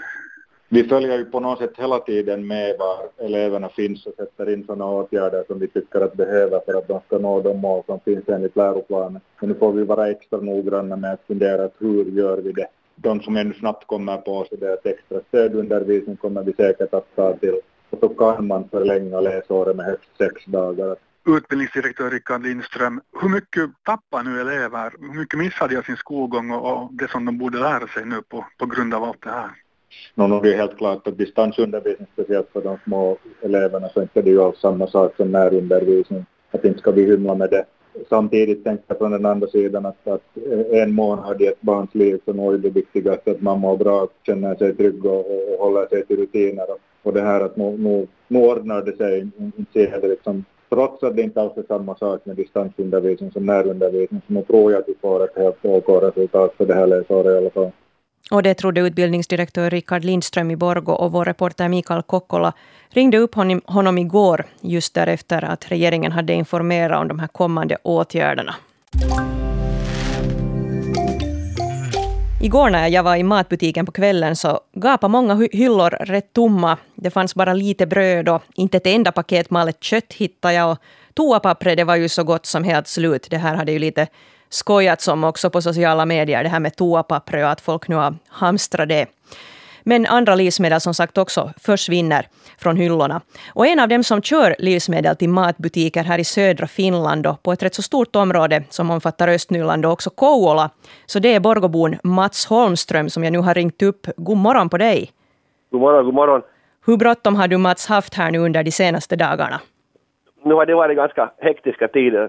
Vi 0.75 0.85
följer 0.85 1.19
ju 1.19 1.25
på 1.25 1.41
något 1.41 1.59
sätt 1.59 1.73
hela 1.77 1.99
tiden 1.99 2.47
med 2.47 2.77
var 2.79 3.27
eleverna 3.27 3.69
finns 3.69 4.07
och 4.07 4.15
sätter 4.15 4.53
in 4.53 4.65
sådana 4.67 4.87
åtgärder 4.87 5.45
som 5.47 5.59
vi 5.59 5.69
tycker 5.69 6.01
att 6.01 6.15
behöver 6.15 6.61
för 6.67 6.75
att 6.79 6.89
de 6.89 7.01
ska 7.07 7.19
nå 7.19 7.43
de 7.43 7.61
mål 7.61 7.83
som 7.87 8.01
finns 8.01 8.29
enligt 8.29 8.57
läroplanen. 8.57 9.21
Men 9.41 9.49
nu 9.49 9.55
får 9.55 9.73
vi 9.73 9.85
vara 9.85 10.11
extra 10.11 10.41
noggranna 10.41 10.97
med 10.97 11.13
att 11.13 11.27
fundera 11.27 11.65
att 11.65 11.75
hur 11.79 12.05
gör 12.05 12.37
vi 12.37 12.53
det? 12.53 12.67
De 12.97 13.21
som 13.21 13.37
ännu 13.37 13.55
snabbt 13.55 13.87
kommer 13.87 14.17
på 14.17 14.45
sig 14.45 14.59
det 14.59 14.73
att 14.73 14.87
extra 14.87 15.21
stödundervisning 15.29 16.17
kommer 16.17 16.43
vi 16.43 16.53
säkert 16.53 16.95
att 16.95 17.17
ta 17.17 17.33
till 17.37 17.61
och 17.91 17.99
så 18.01 18.09
kan 18.09 18.47
man 18.47 18.69
förlänga 18.69 19.21
läsåret 19.21 19.77
med 19.77 19.87
högst 19.87 20.11
sex 20.19 20.45
dagar. 20.45 20.97
Utbildningsdirektör 21.27 22.11
Rickard 22.11 22.43
Lindström, 22.43 23.01
hur 23.21 23.29
mycket 23.29 23.71
tappar 23.83 24.23
nu 24.23 24.41
elever? 24.41 24.93
Hur 25.01 25.21
mycket 25.21 25.39
missar 25.39 25.69
de 25.69 25.77
av 25.77 25.83
sin 25.83 25.97
skolgång 25.97 26.51
och, 26.51 26.93
det 26.93 27.11
som 27.11 27.25
de 27.25 27.39
borde 27.39 27.59
lära 27.59 27.87
sig 27.87 28.05
nu 28.05 28.23
på, 28.29 28.45
på 28.59 28.67
grund 28.67 28.95
av 28.95 29.05
allt 29.05 29.23
det 29.23 29.31
här? 29.31 29.64
No, 30.15 30.41
det 30.41 30.53
är 30.55 30.57
helt 30.57 30.79
klart 30.79 31.07
att 31.07 31.19
distansundervisning, 31.19 32.09
speciellt 32.13 32.49
för 32.53 32.63
de 32.63 32.79
små 32.85 33.17
eleverna, 33.43 33.89
så 33.89 34.03
inte 34.03 34.23
det 34.23 34.31
ju 34.31 34.43
alls 34.43 34.59
samma 34.59 34.87
sak 34.87 35.17
som 35.17 35.33
närundervisning. 35.33 36.27
Att 36.51 36.65
inte 36.65 36.79
ska 36.79 36.91
vi 36.91 37.05
hymla 37.05 37.35
med 37.35 37.51
det. 37.51 37.65
Samtidigt 38.09 38.65
tänker 38.65 38.85
jag 38.87 38.99
från 38.99 39.11
den 39.11 39.27
andra 39.27 39.47
sidan 39.47 39.87
att, 39.87 40.09
att 40.09 40.37
eh, 40.51 40.83
en 40.83 40.95
månad 40.95 41.43
i 41.43 41.47
ett 41.47 41.61
barns 41.61 41.95
liv 41.95 42.21
så 42.25 42.53
är 42.53 42.59
det 42.59 42.71
viktigaste 42.71 43.31
att 43.31 43.41
man 43.41 43.61
mår 43.61 43.77
bra, 43.77 44.09
känner 44.27 44.55
sig 44.55 44.75
trygg 44.75 45.05
och, 45.05 45.19
och 45.19 45.59
håller 45.59 45.87
sig 45.87 46.07
till 46.07 46.17
rutiner. 46.17 46.71
Och, 46.71 46.79
och 47.03 47.13
det 47.13 47.21
här 47.21 47.41
att 47.41 47.57
nu, 47.57 47.77
nu, 47.79 48.07
nu 48.29 48.39
ordnar 48.39 48.83
det 48.83 48.97
sig, 48.97 49.29
inte 49.57 49.99
det 50.01 50.09
liksom, 50.09 50.45
trots 50.69 51.03
att 51.03 51.17
det 51.17 51.23
inte 51.23 51.41
alls 51.41 51.57
är 51.57 51.65
samma 51.69 51.97
sak 51.97 52.21
med 52.25 52.37
distansundervisning 52.37 53.31
som 53.31 53.47
närundervisning, 53.47 54.21
så 54.27 54.33
nu 54.33 54.43
tror 54.43 54.73
jag 54.73 54.81
att 54.81 54.89
vi 54.89 54.95
får 55.01 55.25
ett 55.25 55.37
helt 55.37 55.65
OK 55.65 55.89
resultat 56.03 56.55
för 56.57 56.67
det 56.67 56.75
här 56.75 56.87
läsåret 56.87 57.35
i 57.35 57.39
alla 57.39 57.51
fall. 57.51 57.71
Och 58.31 58.43
det 58.43 58.55
trodde 58.55 58.81
utbildningsdirektör 58.81 59.71
Rickard 59.71 60.05
Lindström 60.05 60.51
i 60.51 60.57
Borgo 60.57 60.93
och 60.93 61.13
vår 61.13 61.25
reporter 61.25 61.69
Mikael 61.69 62.03
Kokkola 62.03 62.53
ringde 62.89 63.19
upp 63.19 63.35
honom, 63.35 63.61
honom 63.65 63.99
igår 63.99 64.47
just 64.61 64.95
därefter 64.95 65.45
att 65.45 65.71
regeringen 65.71 66.13
hade 66.13 66.33
informerat 66.33 67.01
om 67.01 67.09
de 67.09 67.19
här 67.19 67.29
kommande 67.29 67.77
åtgärderna. 67.83 68.55
Igår 72.43 72.71
när 72.71 72.89
jag 72.89 73.03
var 73.03 73.17
i 73.17 73.23
matbutiken 73.23 73.87
på 73.87 73.93
kvällen 73.93 74.37
så 74.37 74.61
gapade 74.73 75.11
många 75.11 75.49
hyllor 75.53 75.91
rätt 75.91 76.33
tomma. 76.33 76.79
Det 76.95 77.11
fanns 77.11 77.35
bara 77.35 77.53
lite 77.53 77.87
bröd 77.87 78.29
och 78.29 78.43
inte 78.55 78.77
ett 78.77 78.87
enda 78.87 79.13
paket 79.13 79.51
malet 79.51 79.83
kött 79.85 80.13
hittade 80.13 80.55
jag. 80.55 80.71
Och 80.71 80.79
toapappret 81.15 81.77
det 81.77 81.85
var 81.85 81.97
ju 81.97 82.09
så 82.09 82.25
gott 82.25 82.47
som 82.47 82.65
helt 82.65 82.89
slut. 82.89 83.27
Det 83.31 83.39
här 83.39 83.55
hade 83.55 83.73
ju 83.73 83.79
lite 83.79 84.07
skojats 84.55 85.09
om 85.09 85.25
också 85.25 85.51
på 85.51 85.63
sociala 85.63 86.07
medier, 86.07 86.43
det 86.43 86.49
här 86.49 86.61
med 86.61 86.77
toapapper 86.77 87.43
och 87.43 87.51
att 87.51 87.61
folk 87.61 87.89
nu 87.89 87.97
har 87.97 88.15
hamstrat 88.29 88.89
det. 88.89 89.07
Men 89.87 90.07
andra 90.07 90.35
livsmedel 90.35 90.81
som 90.81 90.95
sagt 90.95 91.19
också 91.19 91.51
försvinner 91.57 92.27
från 92.59 92.77
hyllorna. 92.77 93.21
Och 93.55 93.67
en 93.67 93.81
av 93.81 93.89
dem 93.89 94.05
som 94.05 94.23
kör 94.23 94.55
livsmedel 94.59 95.17
till 95.17 95.29
matbutiker 95.29 96.05
här 96.05 96.19
i 96.19 96.25
södra 96.25 96.67
Finland 96.67 97.27
och 97.27 97.43
på 97.43 97.53
ett 97.53 97.63
rätt 97.63 97.75
så 97.75 97.83
stort 97.83 98.17
område 98.17 98.63
som 98.71 98.91
omfattar 98.91 99.29
Östnyland 99.29 99.87
och 99.87 99.93
också 99.93 100.11
Kouvola, 100.11 100.71
så 101.07 101.19
det 101.19 101.35
är 101.35 101.41
Borgobon 101.41 101.97
Mats 102.03 102.47
Holmström 102.47 103.09
som 103.09 103.25
jag 103.25 103.33
nu 103.33 103.39
har 103.39 103.55
ringt 103.55 103.83
upp. 103.83 104.07
God 104.17 104.37
morgon 104.37 104.69
på 104.69 104.79
dig! 104.79 105.11
God 105.71 105.81
morgon, 105.81 106.05
god 106.05 106.15
morgon. 106.15 106.43
Hur 106.87 106.97
bråttom 106.97 107.37
har 107.37 107.49
du 107.49 107.59
Mats 107.59 107.87
haft 107.89 108.15
här 108.15 108.31
nu 108.31 108.39
under 108.39 108.63
de 108.63 108.71
senaste 108.71 109.17
dagarna? 109.17 109.61
Nu 110.45 110.55
har 110.55 110.67
det 110.67 110.75
varit 110.75 110.97
ganska 110.97 111.31
hektiska 111.39 111.89
tider. 111.89 112.29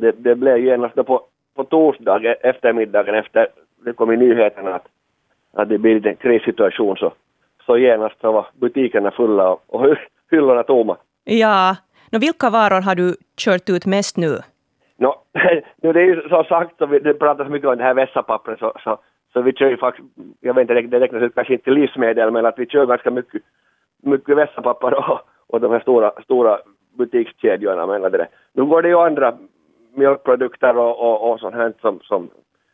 det, 0.00 0.12
det 0.12 0.34
blev 0.34 0.58
genast 0.58 0.94
på, 0.94 1.22
på 1.54 1.64
torsdag 1.64 2.24
e- 2.24 2.36
eftermiddagen 2.42 3.14
efter 3.14 3.48
det 3.84 3.92
kom 3.92 4.12
i 4.12 4.16
nyheterna 4.16 4.74
att, 4.74 4.86
att 5.52 5.68
det 5.68 5.78
blir 5.78 6.06
en 6.06 6.16
krissituation 6.16 6.96
så, 6.96 7.12
så 7.66 7.78
genast 7.78 8.20
så 8.20 8.32
var 8.32 8.46
butikerna 8.60 9.10
fulla 9.10 9.50
och, 9.50 9.62
och 9.66 9.96
hyllorna 10.30 10.62
tomma. 10.62 10.96
Ja, 11.24 11.76
no, 12.12 12.18
vilka 12.18 12.50
varor 12.50 12.80
har 12.80 12.94
du 12.94 13.16
kört 13.36 13.68
ut 13.70 13.86
mest 13.86 14.16
nu? 14.16 14.38
No, 14.96 15.14
nu 15.82 15.92
det 15.92 16.00
är 16.00 16.04
ju 16.04 16.28
så 16.28 16.44
sagt, 16.44 16.78
så 16.78 16.86
vi, 16.86 16.98
det 16.98 17.14
pratas 17.14 17.48
mycket 17.48 17.68
om 17.68 17.78
det 17.78 17.84
här 17.84 17.94
vässapappret 17.94 18.58
så, 18.58 18.72
så, 18.84 18.98
så 19.32 19.42
vi 19.42 19.52
kör 19.52 19.70
ju 19.70 19.76
faktiskt, 19.76 20.08
jag 20.40 20.54
vet 20.54 20.62
inte, 20.62 20.74
det 20.74 21.00
räknas 21.00 21.22
ut 21.22 21.34
kanske 21.34 21.52
inte 21.52 21.64
till 21.64 21.74
livsmedel 21.74 22.30
men 22.30 22.46
att 22.46 22.58
vi 22.58 22.66
kör 22.66 22.86
ganska 22.86 23.10
mycket, 23.10 23.42
mycket 24.02 24.36
vässapapper 24.36 24.94
och, 24.94 25.20
och 25.46 25.60
de 25.60 25.72
här 25.72 25.80
stora, 25.80 26.12
stora 26.22 26.58
butikskedjorna 26.98 27.86
menar 27.86 28.10
det. 28.10 28.28
Nu 28.52 28.64
går 28.64 28.82
det 28.82 28.88
ju 28.88 28.98
andra 28.98 29.38
mjölkprodukter 29.94 30.76
och, 30.76 31.00
och, 31.00 31.32
och 31.32 31.40
sånt 31.40 31.54
här 31.54 31.72
som, 31.80 32.00
som 32.00 32.30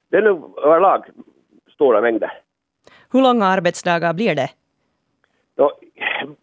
det 0.08 0.16
är 0.16 0.22
nu 0.22 0.40
överlag 0.64 1.04
stora 1.74 2.00
mängder. 2.00 2.32
Hur 3.12 3.22
långa 3.22 3.46
arbetsdagar 3.46 4.12
blir 4.14 4.34
det? 4.34 4.50
Då, 5.54 5.72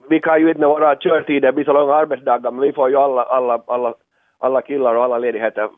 vi 0.10 0.20
kan 0.20 0.42
ju 0.42 0.48
inte 0.48 0.60
med 0.60 0.70
våra 0.70 0.96
körtider 0.96 1.52
bli 1.52 1.64
så 1.64 1.74
långa 1.74 1.94
arbetsdagar, 1.94 2.52
men 2.52 2.62
vi 2.62 2.74
får 2.74 2.90
ju 2.90 2.96
alla, 2.96 3.24
alla, 3.24 3.64
alla, 3.68 3.94
alla 4.38 4.62
killar 4.62 4.96
och 4.96 5.04
alla 5.04 5.18
ledigheter 5.18 5.70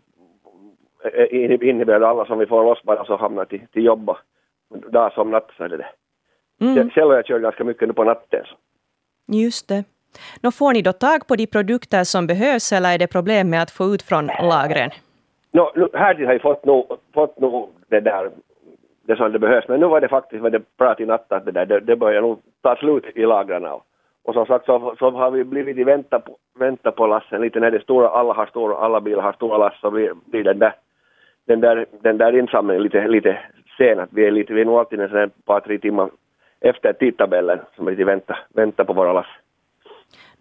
innebär 1.61 2.01
alla 2.01 2.25
som 2.25 2.39
vi 2.39 2.45
får 2.45 2.63
loss 2.63 2.83
bara 2.83 3.05
så 3.05 3.17
hamnar 3.17 3.45
till, 3.45 3.67
till 3.71 3.85
jobb 3.85 4.11
dag 4.69 5.13
som 5.13 5.31
natt 5.31 5.51
så 5.57 5.63
är 5.63 5.69
det. 5.69 5.87
Mm. 6.61 6.89
Själv 6.89 7.09
har 7.09 7.15
jag 7.15 7.25
kört 7.25 7.41
ganska 7.41 7.63
mycket 7.63 7.87
nu 7.87 7.93
på 7.93 8.03
natten. 8.03 8.45
Just 9.27 9.67
det. 9.67 9.83
Nå, 10.41 10.51
får 10.51 10.73
ni 10.73 10.81
då 10.81 10.93
tag 10.93 11.27
på 11.27 11.35
de 11.35 11.47
produkter 11.47 12.03
som 12.03 12.27
behövs 12.27 12.71
eller 12.71 12.93
är 12.93 12.97
det 12.97 13.07
problem 13.07 13.49
med 13.49 13.61
att 13.61 13.71
få 13.71 13.85
ut 13.93 14.01
från 14.01 14.25
lagren? 14.27 14.89
No, 15.51 15.71
nu, 15.75 15.87
här 15.93 16.25
har 16.25 16.33
vi 16.33 16.39
fått 16.39 16.65
nog, 16.65 16.85
fått 17.13 17.39
nog 17.39 17.69
det 17.89 17.99
där 17.99 18.29
det 19.09 19.15
som 19.15 19.31
det 19.31 19.39
behövs. 19.39 19.67
Men 19.67 19.79
nu 19.79 19.85
var 19.85 20.01
det 20.01 20.07
faktiskt 20.07 20.41
var 20.41 20.49
det 20.49 20.77
prat 20.77 20.99
i 20.99 21.05
natt 21.05 21.31
att 21.31 21.45
det 21.45 21.51
där, 21.51 21.65
det, 21.65 21.79
det 21.79 21.95
börjar 21.95 22.21
nog 22.21 22.39
ta 22.61 22.75
slut 22.75 23.05
i 23.15 23.25
lagren. 23.25 23.65
Och, 24.23 24.33
som 24.33 24.45
sagt 24.45 24.65
så, 24.65 24.95
så 24.99 25.11
har 25.11 25.31
vi 25.31 25.43
blivit 25.43 25.77
i 25.77 25.83
vänta 25.83 26.19
på, 26.19 26.37
vänta 26.59 26.91
på 26.91 27.07
lassen 27.07 27.41
lite 27.41 27.59
när 27.59 27.71
det 27.71 27.81
stora, 27.81 28.09
alla 28.09 28.33
har 28.33 28.45
stora, 28.45 28.77
alla 28.77 29.01
bilar 29.01 29.23
har 29.23 29.33
stora 29.33 29.57
lass 29.57 29.79
så 29.81 29.91
blir, 29.91 30.13
blir 30.25 30.43
den 30.43 30.59
där, 30.59 30.73
den 31.45 31.59
där, 31.59 31.85
den 32.01 32.17
där 32.17 32.39
insamlingen 32.39 32.83
lite, 32.83 33.07
lite 33.07 33.39
sen. 33.77 33.99
Att 33.99 34.09
vi 34.13 34.25
är 34.25 34.31
lite, 34.31 34.53
vi 34.53 34.61
är 34.61 34.65
nog 34.65 34.79
alltid 34.79 34.99
en 34.99 35.29
par, 35.45 35.59
tre 35.59 35.77
timmar 35.77 36.09
efter 36.61 36.93
tidtabellen 36.93 37.59
som 37.75 37.87
är 37.87 37.91
lite 37.91 38.03
vänta, 38.03 38.37
vänta 38.53 38.85
på 38.85 38.93
våra 38.93 39.13
lass. 39.13 39.27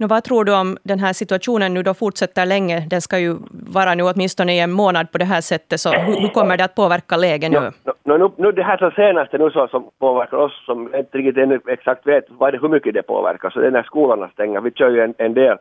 Nå, 0.00 0.06
vad 0.06 0.24
tror 0.24 0.44
du 0.44 0.52
om 0.60 0.76
den 0.82 0.98
här 0.98 1.12
situationen 1.12 1.74
nu 1.74 1.82
då 1.82 1.94
fortsätter 1.94 2.46
länge? 2.46 2.86
Den 2.90 3.00
ska 3.00 3.18
ju 3.18 3.36
vara 3.78 3.94
nu 3.94 4.02
åtminstone 4.02 4.52
i 4.56 4.60
en 4.60 4.72
månad 4.72 5.12
på 5.12 5.18
det 5.18 5.24
här 5.24 5.40
sättet. 5.40 5.80
Så 5.80 5.90
hur, 5.90 6.20
hur 6.20 6.28
kommer 6.28 6.56
det 6.56 6.64
att 6.64 6.74
påverka 6.74 7.16
läget 7.16 7.50
nu? 7.50 7.60
No, 7.60 7.92
no, 8.04 8.18
no, 8.18 8.32
nu, 8.36 8.52
det 8.52 8.62
här 8.62 8.90
senaste 8.96 9.38
nu 9.38 9.50
så, 9.50 9.68
som 9.68 9.90
påverkar 9.98 10.36
oss, 10.36 10.64
som 10.66 10.94
inte 10.94 11.18
riktigt 11.18 11.42
ännu 11.42 11.60
exakt 11.66 12.06
vet 12.06 12.24
vad 12.28 12.54
det, 12.54 12.58
hur 12.58 12.68
mycket 12.68 12.94
det 12.94 13.02
påverkar, 13.02 13.50
så 13.50 13.60
det 13.60 13.66
är 13.66 13.70
när 13.70 13.82
skolorna 13.82 14.28
stänger. 14.28 14.60
Vi 14.60 14.70
kör 14.70 14.90
ju 14.90 15.00
en, 15.00 15.14
en 15.18 15.34
del 15.34 15.56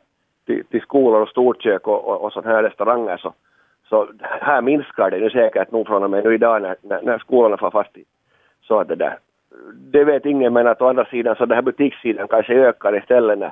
till, 0.45 0.63
till 0.71 0.81
skolor 0.81 1.21
och 1.21 1.29
storkök 1.29 1.87
och, 1.87 2.07
och, 2.07 2.21
och 2.21 2.33
sådana 2.33 2.55
här 2.55 2.63
restauranger. 2.63 3.17
Så, 3.17 3.33
så 3.89 4.07
här 4.21 4.61
minskar 4.61 5.11
det 5.11 5.19
nu 5.19 5.29
säkert 5.29 5.71
nog 5.71 5.87
från 5.87 6.03
och 6.03 6.09
med 6.09 6.23
nu 6.23 6.33
idag 6.33 6.61
när, 6.61 6.75
när, 6.81 7.01
när 7.01 7.17
skolorna 7.17 7.57
får 7.57 7.71
fast 7.71 7.97
i. 7.97 8.03
Så 8.67 8.79
att 8.79 8.87
det 8.87 8.95
där. 8.95 9.17
Det 9.91 10.03
vet 10.03 10.25
ingen 10.25 10.53
men 10.53 10.67
att 10.67 10.81
å 10.81 10.87
andra 10.87 11.05
sidan 11.05 11.35
så 11.35 11.45
den 11.45 11.55
här 11.55 11.61
butikssidan 11.61 12.27
kanske 12.27 12.53
ökar 12.53 12.97
istället 12.97 13.39
när 13.39 13.51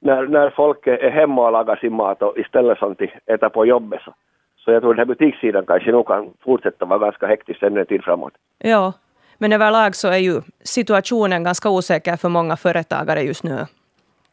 när, 0.00 0.26
när 0.26 0.50
folk 0.50 0.86
är 0.86 1.10
hemma 1.10 1.46
och 1.46 1.52
lagar 1.52 1.76
sin 1.76 1.92
mat 1.92 2.22
och 2.22 2.38
istället 2.38 2.78
som 2.78 2.94
till 2.94 3.10
äta 3.26 3.50
på 3.50 3.66
jobbet 3.66 4.00
så, 4.04 4.14
så 4.56 4.70
jag 4.70 4.82
tror 4.82 4.94
den 4.94 4.98
här 4.98 5.14
butikssidan 5.14 5.66
kanske 5.66 5.92
nog 5.92 6.06
kan 6.06 6.30
fortsätta 6.40 6.84
vara 6.84 6.98
ganska 6.98 7.26
hektisk 7.26 7.62
ännu 7.62 7.80
en 7.80 7.86
tid 7.86 8.04
framåt. 8.04 8.32
Ja, 8.58 8.92
men 9.38 9.52
överlag 9.52 9.94
så 9.94 10.08
är 10.08 10.18
ju 10.18 10.40
situationen 10.64 11.44
ganska 11.44 11.70
osäker 11.70 12.16
för 12.16 12.28
många 12.28 12.56
företagare 12.56 13.20
just 13.20 13.44
nu. 13.44 13.66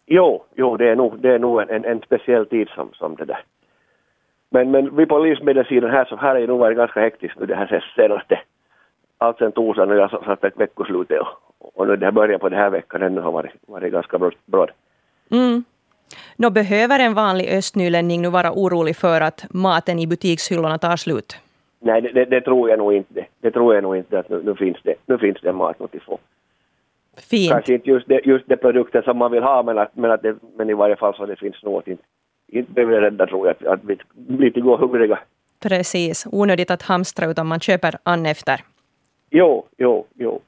Jo, 0.05 0.43
jo 0.55 0.77
det 0.77 0.89
är 0.89 0.95
nog, 0.95 1.19
det 1.19 1.33
är 1.33 1.39
nog 1.39 1.61
en, 1.61 1.69
en, 1.69 1.85
en 1.85 2.01
speciell 2.01 2.45
tid 2.45 2.69
som, 2.69 2.89
som 2.93 3.15
det 3.15 3.25
där. 3.25 3.43
Men, 4.49 4.71
men 4.71 4.95
vi 4.95 5.05
på 5.05 5.19
livsmedelssidan 5.19 5.91
här 5.91 6.05
så 6.05 6.15
här 6.15 6.35
är 6.35 6.41
det 6.41 6.47
nog 6.47 6.59
varit 6.59 6.77
ganska 6.77 6.99
hektiskt 6.99 7.39
nu 7.39 7.45
det 7.45 7.55
här 7.55 7.93
senaste, 7.95 8.39
allt 9.17 9.37
sen 9.37 9.51
torsdag 9.51 9.85
nu 9.85 9.95
jag 9.95 10.09
satt 10.09 10.43
ett 10.43 10.59
veckoslutet 10.59 11.21
och, 11.21 11.71
och 11.75 11.87
nu 11.87 11.95
det 11.95 12.05
här 12.05 12.11
början 12.11 12.39
på 12.39 12.49
den 12.49 12.59
här 12.59 12.69
veckan 12.69 13.01
ännu 13.01 13.21
har 13.21 13.31
varit, 13.31 13.51
varit 13.67 13.93
ganska 13.93 14.19
bråd. 14.45 14.71
Mm. 15.31 15.63
Nå, 16.35 16.49
behöver 16.49 16.99
en 16.99 17.13
vanlig 17.13 17.47
östnylänning 17.49 18.21
nu 18.21 18.29
vara 18.29 18.51
orolig 18.51 18.95
för 18.95 19.21
att 19.21 19.45
maten 19.49 19.99
i 19.99 20.07
butikshyllorna 20.07 20.77
tar 20.77 20.97
slut? 20.97 21.37
Nej, 21.79 22.01
det, 22.01 22.11
det, 22.11 22.25
det, 22.25 22.41
tror 22.41 22.69
jag 22.69 22.79
nog 22.79 22.93
inte. 22.93 23.25
Det 23.41 23.51
tror 23.51 23.75
jag 23.75 23.83
nog 23.83 23.97
inte 23.97 24.19
att 24.19 24.29
nu, 24.29 24.41
nu 24.43 24.55
finns 24.55 24.77
det, 24.83 24.95
nu 25.05 25.17
finns 25.17 25.37
det 25.41 25.53
mat 25.53 25.81
att 25.81 26.03
få. 26.05 26.19
Fint. 27.17 27.51
Kanske 27.51 27.73
inte 27.73 27.89
just 27.89 28.07
det, 28.07 28.21
just 28.25 28.47
det 28.47 28.57
produkter 28.57 29.01
som 29.01 29.17
man 29.17 29.31
vill 29.31 29.43
ha, 29.43 29.63
men, 29.63 29.77
att, 29.77 29.95
men, 29.95 30.11
att 30.11 30.21
det, 30.21 30.35
men 30.57 30.69
i 30.69 30.73
varje 30.73 30.95
fall 30.95 31.15
så 31.15 31.25
det 31.25 31.35
finns 31.35 31.63
något. 31.63 31.87
Inte, 31.87 32.03
inte 32.47 32.71
behöver 32.71 32.93
jag 32.93 33.03
rädda 33.03 33.27
tror 33.27 33.47
jag 33.47 33.73
att, 33.73 33.79
vi 33.83 33.97
blir 34.13 34.51
till 34.51 34.63
gå 34.63 34.77
hungriga. 34.77 35.19
Precis. 35.59 36.27
Onödigt 36.31 36.71
att 36.71 36.81
hamstra 36.81 37.25
utan 37.25 37.47
man 37.47 37.59
köper 37.59 37.95
an 38.03 38.25
efter. 38.25 38.61
Jo, 39.29 39.65
jo, 39.77 40.05
jo. 40.13 40.41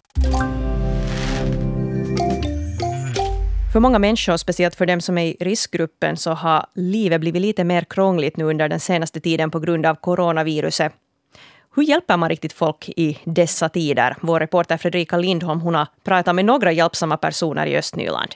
För 3.74 3.80
många 3.80 4.00
människor, 4.00 4.38
speciellt 4.38 4.76
för 4.76 4.86
dem 4.86 5.02
som 5.02 5.18
är 5.18 5.26
i 5.26 5.38
riskgruppen, 5.40 6.18
så 6.18 6.32
har 6.32 6.66
livet 6.74 7.22
blivit 7.22 7.42
lite 7.42 7.64
mer 7.64 7.82
krångligt 7.82 8.38
nu 8.38 8.44
under 8.44 8.70
den 8.70 8.80
senaste 8.80 9.20
tiden 9.20 9.52
på 9.52 9.60
grund 9.60 9.86
av 9.86 9.96
coronaviruset. 9.96 10.94
Hur 11.76 11.84
hjälper 11.84 12.18
man 12.18 12.30
riktigt 12.30 12.54
folk 12.54 12.90
i 12.90 13.18
dessa 13.24 13.70
tider? 13.70 14.16
Vår 14.22 14.40
reporter 14.40 14.78
Fredrika 14.78 15.18
Lindholm 15.18 15.62
hon 15.62 15.76
har 15.76 15.88
pratat 16.04 16.36
med 16.36 16.46
några 16.46 16.72
hjälpsamma 16.72 17.18
personer 17.18 17.66
i 17.66 17.78
Östnyland. 17.78 18.36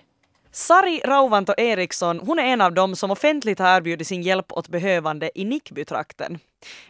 Sari 0.52 1.02
Rauvanto 1.06 1.54
Eriksson 1.58 2.20
hon 2.26 2.40
är 2.40 2.44
en 2.44 2.62
av 2.62 2.74
dem 2.74 2.96
som 2.96 3.12
offentligt 3.12 3.60
har 3.60 3.78
erbjudit 3.78 4.08
sin 4.08 4.22
hjälp 4.22 4.52
åt 4.52 4.68
behövande 4.68 5.32
i 5.36 5.46
Nickbytrakten. 5.46 6.40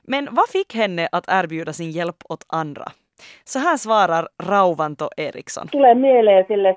Men 0.02 0.28
vad 0.32 0.50
fick 0.50 0.76
henne 0.76 1.10
att 1.12 1.26
erbjuda 1.28 1.74
sin 1.74 1.92
hjälp 1.92 2.24
åt 2.30 2.46
andra? 2.48 2.92
Så 3.44 3.60
här 3.60 3.78
svarar 3.78 4.28
Rauvanto 4.44 5.10
Eriksson. 5.18 5.68
Tulee 5.68 5.96
mieleen 5.96 6.46
sille, 6.48 6.76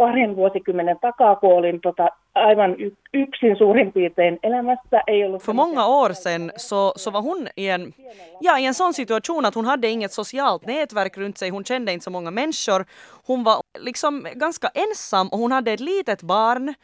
parin 0.00 0.36
vuosikymmenen 0.36 0.98
takaa, 1.00 1.36
kun 1.36 1.52
olin 1.52 1.80
tota, 1.80 2.08
aivan 2.34 2.76
yksin 3.14 3.56
suurin 3.56 3.92
piirtein 3.92 4.38
elämässä. 4.42 5.02
Ei 5.06 5.24
ollut 5.24 5.42
För 5.42 5.52
många 5.52 5.86
år 5.86 6.12
sedan 6.12 6.52
så, 6.56 6.92
så 6.96 7.10
var 7.10 7.22
hon 7.22 7.48
i 7.56 7.68
en, 7.68 7.92
ja, 8.40 8.58
i 8.58 8.64
en 8.64 8.74
sån 8.74 8.94
situation 8.94 9.44
att 9.44 9.54
hon 9.54 9.64
hade 9.64 9.88
inget 9.88 10.12
socialt 10.12 10.66
nätverk 10.66 11.16
runt 11.18 11.38
sig, 11.38 11.50
hon 11.50 11.64
kände 11.64 11.92
inte 11.92 12.04
så 12.04 12.10
många 12.10 12.30
människor. 12.30 12.84
Hon 13.26 13.44
var 13.44 13.62
liksom 13.78 14.26
ganska 14.34 14.68
ensam 14.74 15.28
och 15.28 15.38
hon 15.38 15.52
hade 15.52 15.72
ett 15.72 15.80
litet 15.80 16.22
barn 16.22 16.74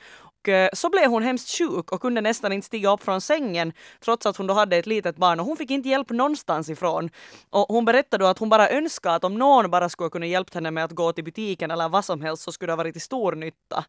Eh, 0.49 0.69
så 0.73 0.91
blev 0.91 1.11
hon 1.11 1.23
hemskt 1.23 1.59
sjuk 1.59 1.93
och 1.93 2.01
kunde 2.01 2.21
nästan 2.21 2.53
inte 2.53 2.67
stiga 2.67 2.93
upp 2.93 3.03
från 3.03 3.21
sängen 3.21 3.73
trots 4.05 4.27
att 4.27 4.37
hon 4.37 4.47
då 4.47 4.55
hade 4.55 4.77
ett 4.77 4.87
litet 4.87 5.17
barn 5.17 5.41
och 5.41 5.47
hon 5.47 5.57
fick 5.57 5.71
inte 5.71 5.89
hjälp 5.89 6.11
någonstans 6.11 6.71
ifrån. 6.71 7.11
Och 7.51 7.67
hon 7.69 7.85
berättade 7.85 8.25
då 8.25 8.29
att 8.29 8.39
hon 8.39 8.49
bara 8.49 8.69
önskade 8.71 9.15
att 9.15 9.25
om 9.25 9.39
någon 9.39 9.71
bara 9.71 9.89
skulle 9.89 10.11
kunna 10.11 10.27
hjälpt 10.27 10.55
henne 10.55 10.71
med 10.71 10.85
att 10.85 10.93
gå 10.93 11.13
till 11.13 11.25
butiken 11.25 11.71
eller 11.71 11.89
vad 11.89 12.05
som 12.05 12.21
helst 12.23 12.43
så 12.43 12.53
skulle 12.53 12.69
det 12.69 12.73
ha 12.73 12.77
varit 12.77 12.95
till 12.95 13.03
stor 13.03 13.33
nytta. 13.33 13.85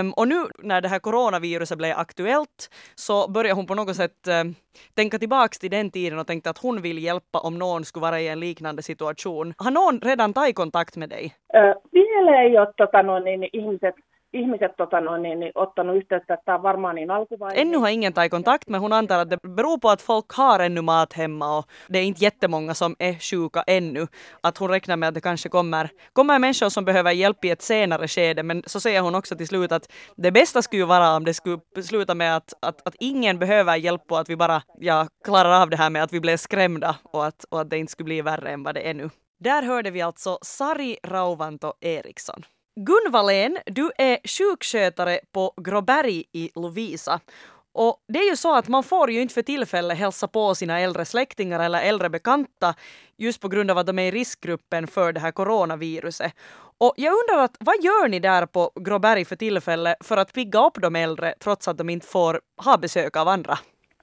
Um, 0.00 0.12
och 0.12 0.28
nu 0.28 0.44
när 0.58 0.80
det 0.80 0.88
här 0.88 0.98
coronaviruset 0.98 1.78
blev 1.78 1.98
aktuellt 1.98 2.70
så 2.94 3.28
började 3.28 3.54
hon 3.54 3.66
på 3.66 3.74
något 3.74 3.96
sätt 3.96 4.28
um, 4.28 4.54
tänka 4.94 5.18
tillbaks 5.18 5.58
till 5.58 5.70
den 5.70 5.90
tiden 5.90 6.18
och 6.18 6.26
tänkte 6.26 6.50
att 6.50 6.58
hon 6.58 6.82
vill 6.82 6.98
hjälpa 6.98 7.38
om 7.38 7.58
någon 7.58 7.84
skulle 7.84 8.02
vara 8.02 8.20
i 8.20 8.28
en 8.28 8.40
liknande 8.40 8.82
situation. 8.82 9.54
Har 9.56 9.70
någon 9.70 10.00
redan 10.00 10.32
tagit 10.32 10.56
kontakt 10.56 10.96
med 10.96 11.08
dig? 11.08 11.34
Äh, 11.54 11.74
vielä 11.92 12.42
ei 12.42 12.58
ole 12.58 12.72
tota, 12.76 13.02
no, 13.02 13.18
niin, 13.18 13.48
ihmiset 13.52 13.94
ihmiset 14.32 14.76
tota 14.76 15.00
noin, 15.00 15.22
niin, 15.22 15.40
niin, 15.40 15.52
ottanut 15.54 15.96
yhteyttä, 15.96 16.34
että 16.34 16.44
tämä 16.44 16.56
on 16.56 16.62
varmaan 16.62 16.94
niin 16.94 17.10
alkuvaihe. 17.10 17.60
Ännu 17.60 17.80
har 17.80 17.88
ingen 17.90 18.12
tagit 18.12 18.30
kontakt 18.30 18.68
men 18.68 18.80
hon 18.80 18.92
antar 18.92 19.18
att 19.18 19.30
det 19.30 19.38
beror 19.48 19.78
på 19.78 19.90
att 19.90 20.02
folk 20.02 20.32
har 20.32 20.60
ännu 20.60 20.82
mat 20.82 21.12
hemma 21.12 21.58
och 21.58 21.64
det 21.88 21.98
är 21.98 22.02
inte 22.02 22.24
jättemånga 22.24 22.74
som 22.74 22.96
är 22.98 23.14
sjuka 23.14 23.64
ännu. 23.66 24.06
Att 24.42 24.58
hon 24.58 24.70
räknar 24.70 24.96
med 24.96 25.08
att 25.08 25.14
det 25.14 25.20
kanske 25.20 25.48
kommer, 25.48 25.90
kommer 26.12 26.38
människor 26.38 26.68
som 26.68 26.84
behöver 26.84 27.12
hjälp 27.12 27.44
i 27.44 27.50
ett 27.50 27.62
senare 27.62 28.08
skede 28.08 28.42
men 28.42 28.62
så 28.66 28.80
säger 28.80 29.00
hon 29.00 29.14
också 29.14 29.36
till 29.36 29.48
slut 29.48 29.72
att 29.72 29.92
det 30.16 30.32
bästa 30.32 30.62
skulle 30.62 30.82
ju 30.82 30.86
vara 30.86 31.16
om 31.16 31.24
det 31.24 31.34
skulle 31.34 31.60
sluta 31.82 32.14
med 32.14 32.36
att, 32.36 32.52
att, 32.60 32.86
att 32.86 32.94
ingen 33.00 33.38
behöver 33.38 33.76
hjälp 33.76 34.12
och 34.12 34.20
att 34.20 34.30
vi 34.30 34.36
bara 34.36 34.62
ja, 34.80 35.06
klarar 35.24 35.62
av 35.62 35.70
det 35.70 35.76
här 35.76 35.90
med 35.90 36.02
att 36.02 36.12
vi 36.12 36.20
blev 36.20 36.36
skrämda 36.36 36.96
och 37.12 37.26
att, 37.26 37.44
och 37.50 37.60
att 37.60 37.70
det 37.70 37.78
inte 37.78 37.92
skulle 37.92 38.04
bli 38.04 38.22
värre 38.22 38.50
än 38.50 38.62
vad 38.62 38.74
det 38.74 38.88
är 38.88 38.94
nu. 38.94 39.10
Där 39.40 39.62
hörde 39.62 39.90
vi 39.90 40.02
alltså 40.02 40.38
Sari 40.42 40.96
Rauvanto 41.02 41.72
Eriksson. 41.80 42.44
Gun 42.76 43.12
Wallén, 43.12 43.58
du 43.66 43.90
är 43.98 44.18
sjukskötare 44.28 45.18
på 45.34 45.52
Gråberg 45.56 46.24
i 46.32 46.50
Lovisa. 46.54 47.20
Och 47.74 47.96
det 48.08 48.18
är 48.18 48.30
ju 48.30 48.36
så 48.36 48.54
att 48.54 48.68
man 48.68 48.82
får 48.82 49.10
ju 49.10 49.20
inte 49.20 49.34
för 49.34 49.42
tillfället 49.42 49.98
hälsa 49.98 50.28
på 50.28 50.54
sina 50.54 50.80
äldre 50.80 51.04
släktingar 51.04 51.60
eller 51.60 51.88
äldre 51.88 52.10
bekanta 52.10 52.74
just 53.16 53.42
på 53.42 53.48
grund 53.48 53.70
av 53.70 53.78
att 53.78 53.86
de 53.86 53.98
är 53.98 54.02
i 54.02 54.10
riskgruppen 54.10 54.86
för 54.86 55.12
det 55.12 55.20
här 55.20 55.30
coronaviruset. 55.30 56.32
Och 56.78 56.94
jag 56.96 57.12
undrar 57.12 57.44
att, 57.44 57.56
vad 57.60 57.74
gör 57.74 58.08
ni 58.08 58.18
där 58.20 58.46
på 58.46 58.70
Gråberg 58.74 59.24
för 59.24 59.36
tillfället 59.36 59.96
för 60.04 60.16
att 60.16 60.32
pigga 60.32 60.66
upp 60.66 60.82
de 60.82 60.96
äldre 60.96 61.34
trots 61.44 61.68
att 61.68 61.78
de 61.78 61.90
inte 61.90 62.06
får 62.06 62.40
ha 62.64 62.78
besök 62.78 63.16
av 63.16 63.28
andra? 63.28 63.54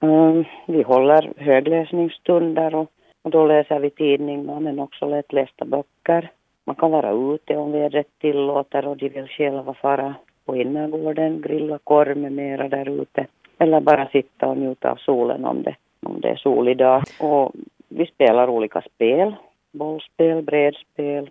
Mm, 0.02 0.44
vi 0.66 0.82
håller 0.82 1.32
högläsningsstunder 1.36 2.74
och, 2.74 2.90
och 3.22 3.30
då 3.30 3.46
läser 3.46 3.80
vi 3.80 3.90
tidningar 3.90 4.60
men 4.60 4.78
också 4.78 5.06
lättlästa 5.06 5.64
böcker. 5.64 6.30
Man 6.66 6.76
kan 6.76 6.90
vara 6.90 7.34
ute 7.34 7.56
om 7.56 7.72
vädret 7.72 8.06
tillåter 8.18 8.86
och 8.86 8.96
de 8.96 9.08
vill 9.08 9.28
själva 9.28 9.74
fara 9.74 10.14
på 10.44 10.56
innergården, 10.56 11.40
grilla 11.40 11.78
korv 11.84 12.16
med 12.16 12.32
mera 12.32 12.68
där 12.68 12.88
ute. 12.88 13.26
Eller 13.58 13.80
bara 13.80 14.08
sitta 14.08 14.46
och 14.46 14.56
njuta 14.56 14.90
av 14.90 14.96
solen 14.96 15.44
om 15.44 15.62
det, 15.62 15.74
om 16.06 16.20
det 16.20 16.28
är 16.28 16.36
solig 16.36 16.76
dag. 16.76 17.02
Och 17.20 17.52
vi 17.88 18.06
spelar 18.06 18.48
olika 18.48 18.80
spel. 18.80 19.34
Bollspel, 19.72 20.42
brädspel, 20.42 21.30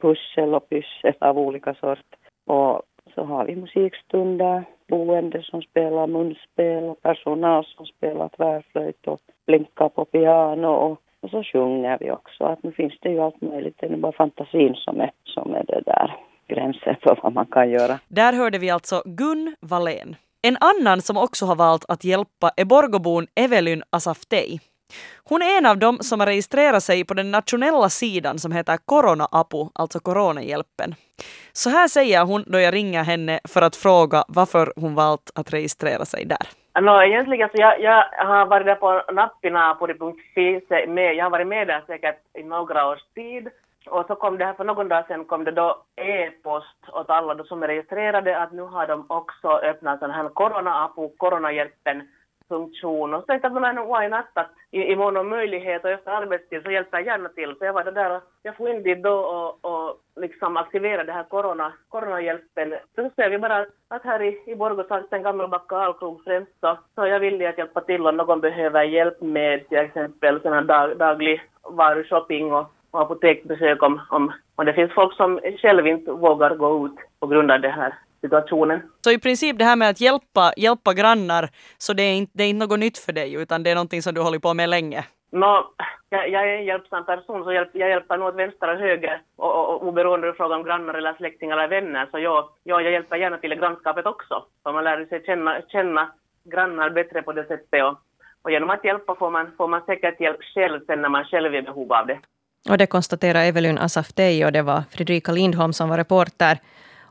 pussel 0.00 0.54
och 0.54 0.68
pyssel 0.68 1.14
av 1.18 1.38
olika 1.38 1.74
sort. 1.74 2.16
Och 2.46 2.82
så 3.14 3.24
har 3.24 3.44
vi 3.44 3.56
musikstunder, 3.56 4.64
boende 4.88 5.42
som 5.42 5.62
spelar 5.62 6.06
munspel 6.06 6.84
och 6.84 7.02
personal 7.02 7.64
som 7.64 7.86
spelar 7.86 8.28
tvärflöjt 8.28 9.06
och 9.06 9.20
blinkar 9.46 9.88
på 9.88 10.04
piano 10.04 10.68
och, 10.68 11.00
och 11.22 11.30
så 11.30 11.44
sjunger 11.44 11.98
vi 12.00 12.10
också. 12.10 12.44
Att 12.44 12.62
nu 12.62 12.72
finns 12.72 12.94
det 13.00 13.08
ju 13.08 13.20
allt 13.20 13.40
möjligt, 13.40 13.76
det 13.80 13.86
är 13.86 13.96
bara 13.96 14.12
fantasin 14.12 14.74
som 14.74 15.00
är, 15.00 15.10
som 15.24 15.54
är 15.54 15.64
det 15.64 15.82
där 15.86 16.16
gränsen 16.48 16.96
för 17.02 17.18
vad 17.22 17.32
man 17.32 17.46
kan 17.46 17.70
göra. 17.70 17.98
Där 18.08 18.32
hörde 18.32 18.58
vi 18.58 18.70
alltså 18.70 19.02
Gun 19.04 19.56
Wallén. 19.60 20.16
En 20.42 20.56
annan 20.60 21.02
som 21.02 21.16
också 21.16 21.46
har 21.46 21.56
valt 21.56 21.84
att 21.88 22.04
hjälpa 22.04 22.50
är 22.56 22.64
Borgobon 22.64 23.26
Evelyn 23.34 23.82
Asaftei. 23.90 24.60
Hon 25.24 25.42
är 25.42 25.58
en 25.58 25.66
av 25.66 25.78
dem 25.78 25.98
som 26.00 26.20
har 26.20 26.26
registrerat 26.26 26.82
sig 26.82 27.04
på 27.04 27.14
den 27.14 27.30
nationella 27.30 27.88
sidan 27.88 28.38
som 28.38 28.52
heter 28.52 28.76
Corona-Apu, 28.76 29.68
alltså 29.74 30.00
Coronahjälpen. 30.00 30.94
Så 31.52 31.70
här 31.70 31.88
säger 31.88 32.24
hon 32.24 32.44
då 32.46 32.60
jag 32.60 32.74
ringer 32.74 33.02
henne 33.04 33.40
för 33.44 33.62
att 33.62 33.76
fråga 33.76 34.24
varför 34.28 34.72
hon 34.76 34.94
valt 34.94 35.30
att 35.34 35.52
registrera 35.52 36.04
sig 36.04 36.24
där. 36.24 36.48
No, 36.80 37.02
egentligen 37.02 37.48
så 37.48 37.54
jag, 37.60 37.80
jag 37.80 38.04
har 38.16 38.46
varit 38.46 38.66
där 38.66 38.74
på 38.74 39.12
nappinapuri.fi 39.12 40.86
med, 40.86 41.14
jag 41.14 41.24
har 41.24 41.30
varit 41.30 41.46
med 41.46 41.66
där 41.66 41.82
säkert 41.86 42.18
i 42.34 42.42
några 42.42 42.88
års 42.88 43.02
tid. 43.14 43.48
Och 43.86 44.06
så 44.06 44.14
kom 44.14 44.38
det 44.38 44.44
här 44.44 44.52
för 44.52 44.64
någon 44.64 44.88
dag 44.88 45.06
sedan 45.06 45.24
kom 45.24 45.44
det 45.44 45.50
då 45.50 45.82
e-post 45.96 46.88
åt 46.92 47.10
alla 47.10 47.44
som 47.44 47.62
är 47.62 47.66
registrerade 47.66 48.38
att 48.38 48.52
nu 48.52 48.62
har 48.62 48.86
de 48.86 49.04
också 49.08 49.48
öppnat 49.48 50.00
den 50.00 50.10
här 50.10 50.28
corona-apu, 50.28 51.10
coronahjälpen 51.16 52.08
funktion. 52.48 53.14
Och 53.14 53.20
så 53.20 53.26
tänkte 53.26 53.48
jag 53.48 53.60
men 53.60 53.76
why 53.76 54.08
not 54.08 54.26
att 54.34 54.50
i, 54.70 54.82
i 54.82 54.96
mån 54.96 55.16
av 55.16 55.26
möjlighet 55.26 55.84
och 55.84 55.90
efter 55.90 56.10
arbetstid 56.10 56.62
så 56.62 56.70
hjälper 56.70 56.98
jag 56.98 57.06
gärna 57.06 57.28
till. 57.28 57.54
Så 57.58 57.64
jag 57.64 57.72
var 57.72 57.84
där 57.84 58.16
och 58.16 58.22
jag 58.42 58.56
får 58.56 58.68
in 58.68 58.82
dit 58.82 59.02
då 59.02 59.14
och, 59.18 59.64
och 59.64 60.00
liksom 60.16 60.56
aktivera 60.56 61.04
det 61.04 61.12
här 61.12 61.22
corona, 61.22 61.72
coronahjälpen. 61.88 62.74
Så 62.94 63.10
ser 63.16 63.30
vi 63.30 63.38
bara 63.38 63.66
att 63.88 64.04
här 64.04 64.22
i, 64.22 64.42
i 64.46 64.54
Borgå 64.54 64.84
fanns 64.84 65.06
en 65.12 65.22
gammelbacka 65.22 65.76
Alkrog 65.76 66.24
främst 66.24 66.60
så, 66.60 66.78
så 66.94 67.06
jag 67.06 67.20
vill 67.20 67.46
att 67.46 67.58
hjälpa 67.58 67.80
till 67.80 68.06
om 68.06 68.16
någon 68.16 68.40
behöver 68.40 68.82
hjälp 68.82 69.20
med 69.20 69.68
till 69.68 69.78
exempel 69.78 70.40
sån 70.42 70.52
här 70.52 70.62
dag, 70.62 70.96
daglig 70.96 71.42
varushopping 71.62 72.52
och, 72.52 72.66
och 72.90 73.00
apoteksbesök 73.00 73.82
om, 73.82 74.00
om, 74.10 74.32
om 74.56 74.66
det 74.66 74.72
finns 74.72 74.92
folk 74.92 75.16
som 75.16 75.40
själv 75.58 75.86
inte 75.86 76.12
vågar 76.12 76.54
gå 76.54 76.86
ut 76.86 76.96
på 77.20 77.26
grund 77.26 77.50
av 77.50 77.60
det 77.60 77.68
här 77.68 77.94
situationen. 78.20 78.82
Så 79.04 79.10
i 79.10 79.18
princip 79.18 79.58
det 79.58 79.64
här 79.64 79.76
med 79.76 79.90
att 79.90 80.00
hjälpa, 80.00 80.52
hjälpa 80.56 80.94
grannar, 80.94 81.48
så 81.78 81.92
det 81.92 82.02
är, 82.02 82.14
inte, 82.14 82.32
det 82.34 82.44
är 82.44 82.48
inte 82.48 82.66
något 82.66 82.78
nytt 82.78 82.98
för 82.98 83.12
dig 83.12 83.34
utan 83.34 83.62
det 83.62 83.70
är 83.70 83.74
någonting 83.74 84.02
som 84.02 84.14
du 84.14 84.20
håller 84.20 84.38
på 84.38 84.54
med 84.54 84.68
länge? 84.68 85.04
No, 85.30 85.64
jag, 86.10 86.30
jag 86.30 86.48
är 86.48 86.56
en 86.56 86.64
hjälpsam 86.64 87.06
person 87.06 87.44
så 87.44 87.52
hjälp, 87.52 87.70
jag 87.72 87.88
hjälper 87.88 88.16
nog 88.16 88.28
åt 88.28 88.34
vänster 88.34 88.74
och 88.74 88.80
höger 88.80 89.22
och, 89.36 89.54
och, 89.54 89.74
och 89.74 89.88
oberoende 89.88 90.28
av 90.28 90.32
frågan 90.32 90.60
om 90.60 90.66
grannar 90.66 90.94
eller 90.94 91.14
släktingar 91.14 91.56
eller 91.56 91.68
vänner 91.68 92.08
så 92.10 92.18
jag, 92.18 92.48
jag, 92.64 92.82
jag 92.82 92.92
hjälper 92.92 93.16
gärna 93.16 93.38
till 93.38 93.52
i 93.52 93.56
grannskapet 93.56 94.06
också. 94.06 94.44
För 94.62 94.72
man 94.72 94.84
lär 94.84 95.06
sig 95.06 95.22
känna, 95.26 95.62
känna 95.68 96.12
grannar 96.44 96.90
bättre 96.90 97.22
på 97.22 97.32
det 97.32 97.44
sättet 97.44 97.84
och, 97.84 97.98
och 98.42 98.50
genom 98.50 98.70
att 98.70 98.84
hjälpa 98.84 99.14
får 99.14 99.30
man, 99.30 99.50
får 99.56 99.68
man 99.68 99.82
säkert 99.86 100.20
hjälp 100.20 100.40
själv 100.54 100.80
sen 100.86 101.02
när 101.02 101.08
man 101.08 101.24
själv 101.24 101.54
är 101.54 101.58
i 101.58 101.62
behov 101.62 101.92
av 101.92 102.06
det. 102.06 102.18
Och 102.70 102.78
det 102.78 102.86
konstaterar 102.86 103.44
Evelyn 103.44 103.78
Asaftei 103.78 104.44
och 104.44 104.52
det 104.52 104.62
var 104.62 104.82
Fredrika 104.90 105.32
Lindholm 105.32 105.72
som 105.72 105.88
var 105.88 105.96
reporter. 105.96 106.58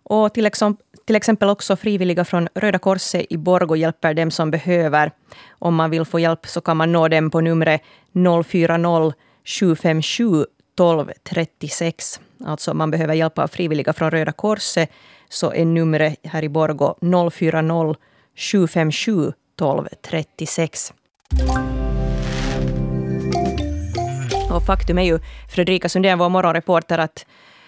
Och 0.09 0.33
till 0.33 0.45
exempel, 0.45 0.85
till 1.05 1.15
exempel 1.15 1.49
också 1.49 1.75
frivilliga 1.75 2.25
från 2.25 2.47
Röda 2.55 2.79
Korset 2.79 3.25
i 3.29 3.37
Borgå 3.37 3.75
hjälper 3.75 4.13
dem 4.13 4.31
som 4.31 4.51
behöver. 4.51 5.11
Om 5.49 5.75
man 5.75 5.89
vill 5.89 6.05
få 6.05 6.19
hjälp 6.19 6.45
så 6.45 6.61
kan 6.61 6.77
man 6.77 6.91
nå 6.91 7.07
dem 7.07 7.29
på 7.29 7.41
numret 7.41 7.81
040 8.13 9.13
757 9.59 10.45
1236. 10.75 12.19
Alltså 12.45 12.71
om 12.71 12.77
man 12.77 12.91
behöver 12.91 13.13
hjälp 13.13 13.39
av 13.39 13.47
frivilliga 13.47 13.93
från 13.93 14.11
Röda 14.11 14.31
Korset 14.31 14.91
så 15.29 15.53
är 15.53 15.65
numret 15.65 16.19
här 16.23 16.43
i 16.43 16.49
Borgå 16.49 16.97
040 17.31 17.95
757 18.35 19.33
1236. 19.55 20.93
Och 24.51 24.65
faktum 24.65 24.97
är 24.97 25.03
ju, 25.03 25.19
Fredrika 25.49 25.89
Sundén, 25.89 26.19
vår 26.19 26.29
morgonreporter, 26.29 26.97
att 26.97 27.25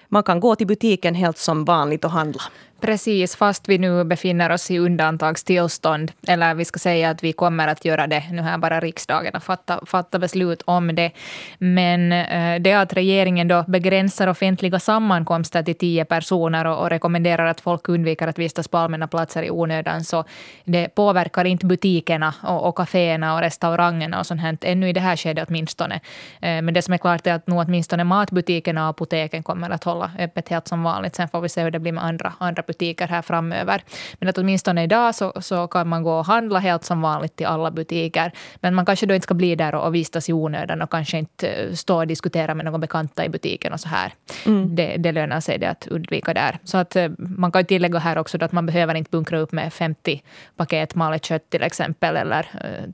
man 0.09 0.23
kan 0.23 0.39
gå 0.39 0.55
till 0.55 0.67
butiken 0.67 1.15
helt 1.15 1.37
som 1.37 1.65
vanligt 1.65 2.05
och 2.05 2.11
handla. 2.11 2.41
Precis, 2.81 3.35
fast 3.35 3.69
vi 3.69 3.77
nu 3.77 4.03
befinner 4.03 4.51
oss 4.51 4.71
i 4.71 4.79
undantagstillstånd. 4.79 6.11
Eller 6.27 6.53
vi 6.53 6.65
ska 6.65 6.79
säga 6.79 7.09
att 7.09 7.23
vi 7.23 7.33
kommer 7.33 7.67
att 7.67 7.85
göra 7.85 8.07
det. 8.07 8.23
Nu 8.31 8.41
här 8.41 8.57
bara 8.57 8.79
riksdagen 8.79 9.35
att 9.35 9.43
fatta, 9.43 9.85
fatta 9.85 10.19
beslut 10.19 10.61
om 10.65 10.95
det. 10.95 11.11
Men 11.57 12.11
eh, 12.11 12.61
det 12.61 12.73
att 12.73 12.93
regeringen 12.93 13.47
då 13.47 13.63
begränsar 13.67 14.27
offentliga 14.27 14.79
sammankomster 14.79 15.63
till 15.63 15.75
tio 15.75 16.05
personer 16.05 16.67
och, 16.67 16.77
och 16.79 16.89
rekommenderar 16.89 17.45
att 17.45 17.61
folk 17.61 17.89
undviker 17.89 18.27
att 18.27 18.39
vistas 18.39 18.67
på 18.67 18.77
allmänna 18.77 19.07
platser 19.07 19.43
i 19.43 19.51
onödan, 19.51 20.03
så 20.03 20.23
det 20.63 20.95
påverkar 20.95 21.45
inte 21.45 21.65
butikerna 21.65 22.33
och, 22.43 22.67
och 22.67 22.75
kaféerna 22.77 23.35
och 23.35 23.41
restaurangerna 23.41 24.19
och 24.19 24.25
sånt 24.25 24.41
här, 24.41 24.57
ännu 24.61 24.89
i 24.89 24.93
det 24.93 24.99
här 24.99 25.15
skedet 25.15 25.49
åtminstone. 25.49 25.95
Eh, 26.41 26.61
men 26.61 26.73
det 26.73 26.81
som 26.81 26.93
är 26.93 26.97
klart 26.97 27.27
är 27.27 27.33
att 27.33 27.47
nu 27.47 27.55
åtminstone 27.55 28.03
matbutikerna 28.03 28.83
och 28.83 28.89
apoteken 28.89 29.43
kommer 29.43 29.69
att 29.69 29.83
hålla 29.83 30.11
öppet 30.19 30.49
helt 30.49 30.67
som 30.67 30.83
vanligt. 30.83 31.15
Sen 31.15 31.29
får 31.29 31.41
vi 31.41 31.49
se 31.49 31.63
hur 31.63 31.71
det 31.71 31.79
blir 31.79 31.91
med 31.91 32.03
andra, 32.03 32.33
andra 32.39 32.63
butiker 32.69 33.07
här 33.07 33.21
framöver. 33.21 33.83
Men 34.19 34.29
att 34.29 34.37
åtminstone 34.37 34.83
idag 34.83 35.15
så, 35.15 35.33
så 35.41 35.67
kan 35.67 35.87
man 35.87 36.03
gå 36.03 36.13
och 36.19 36.25
handla 36.25 36.59
helt 36.59 36.83
som 36.85 37.01
vanligt 37.01 37.35
till 37.35 37.45
alla 37.45 37.71
butiker. 37.71 38.31
Men 38.61 38.75
man 38.75 38.85
kanske 38.85 39.05
då 39.05 39.15
inte 39.15 39.23
ska 39.23 39.33
bli 39.33 39.55
där 39.55 39.75
och, 39.75 39.85
och 39.85 39.95
vistas 39.95 40.29
i 40.29 40.33
onödan 40.33 40.81
och 40.81 40.91
kanske 40.91 41.17
inte 41.17 41.47
eh, 41.47 41.73
stå 41.73 41.97
och 41.97 42.07
diskutera 42.07 42.55
med 42.55 42.65
någon 42.65 42.81
bekanta 42.81 43.25
i 43.25 43.29
butiken 43.29 43.73
och 43.73 43.79
så 43.79 43.89
här. 43.89 44.13
Mm. 44.45 44.75
Det, 44.75 44.97
det 44.97 45.11
lönar 45.11 45.39
sig 45.39 45.57
det 45.57 45.69
att 45.69 45.87
undvika 45.87 46.33
där. 46.33 46.59
Så 46.63 46.77
att 46.77 46.95
eh, 46.95 47.09
man 47.17 47.51
kan 47.51 47.65
tillägga 47.65 47.99
här 47.99 48.17
också 48.17 48.37
att 48.41 48.51
man 48.51 48.65
behöver 48.65 48.95
inte 48.95 49.11
bunkra 49.11 49.39
upp 49.39 49.51
med 49.51 49.73
50 49.73 50.23
paket 50.55 50.95
malet 50.95 51.25
kött 51.25 51.49
till 51.49 51.63
exempel 51.63 52.17
eller 52.17 52.47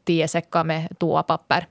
10 0.03 0.23
eh, 0.23 0.27
säckar 0.27 0.63
med 0.63 0.99
toapapper. 0.99 1.67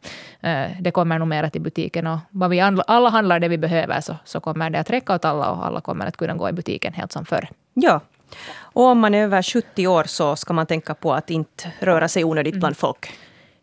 Det 0.80 0.90
kommer 0.90 1.18
nog 1.18 1.28
mera 1.28 1.50
till 1.50 1.60
butiken 1.60 2.06
och 2.06 2.18
vad 2.30 2.50
vi 2.50 2.60
alla 2.60 3.10
handlar 3.10 3.40
det 3.40 3.48
vi 3.48 3.58
behöver 3.58 4.00
så, 4.00 4.16
så 4.24 4.40
kommer 4.40 4.70
det 4.70 4.80
att 4.80 4.90
räcka 4.90 5.14
åt 5.14 5.24
alla 5.24 5.50
och 5.50 5.66
alla 5.66 5.80
kommer 5.80 6.06
att 6.06 6.16
kunna 6.16 6.34
gå 6.34 6.48
i 6.48 6.52
butiken 6.52 6.92
helt 6.92 7.12
som 7.12 7.24
förr. 7.24 7.48
Ja. 7.74 8.00
Och 8.56 8.84
om 8.84 8.98
man 8.98 9.14
är 9.14 9.22
över 9.22 9.42
70 9.42 9.86
år 9.86 10.04
så 10.04 10.36
ska 10.36 10.52
man 10.52 10.66
tänka 10.66 10.94
på 10.94 11.12
att 11.14 11.30
inte 11.30 11.72
röra 11.80 12.08
sig 12.08 12.24
onödigt 12.24 12.54
bland 12.54 12.76
folk. 12.76 13.12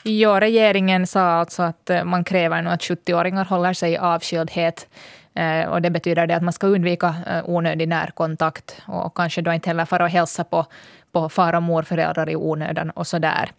Ja, 0.03 0.39
regeringen 0.39 1.07
sa 1.07 1.21
alltså 1.21 1.63
att 1.63 1.89
eh, 1.89 2.03
man 2.03 2.23
kräver 2.23 2.61
nu 2.61 2.69
att 2.69 2.81
70-åringar 2.81 3.45
håller 3.45 3.73
sig 3.73 3.91
i 3.91 3.97
avskildhet. 3.97 4.87
Eh, 5.35 5.69
och 5.69 5.81
det 5.81 5.89
betyder 5.89 6.27
det 6.27 6.35
att 6.35 6.43
man 6.43 6.53
ska 6.53 6.67
undvika 6.67 7.15
eh, 7.27 7.49
onödig 7.49 7.87
närkontakt 7.87 8.81
och 8.87 9.17
kanske 9.17 9.41
då 9.41 9.53
inte 9.53 9.69
heller 9.69 9.85
fara 9.85 10.03
och 10.03 10.09
hälsa 10.09 10.43
på, 10.43 10.65
på 11.11 11.29
far 11.29 11.53
och 11.53 11.63
morföräldrar 11.63 12.29
i 12.29 12.35
onödan 12.35 12.89
och 12.89 13.07
så 13.07 13.19
där. 13.19 13.51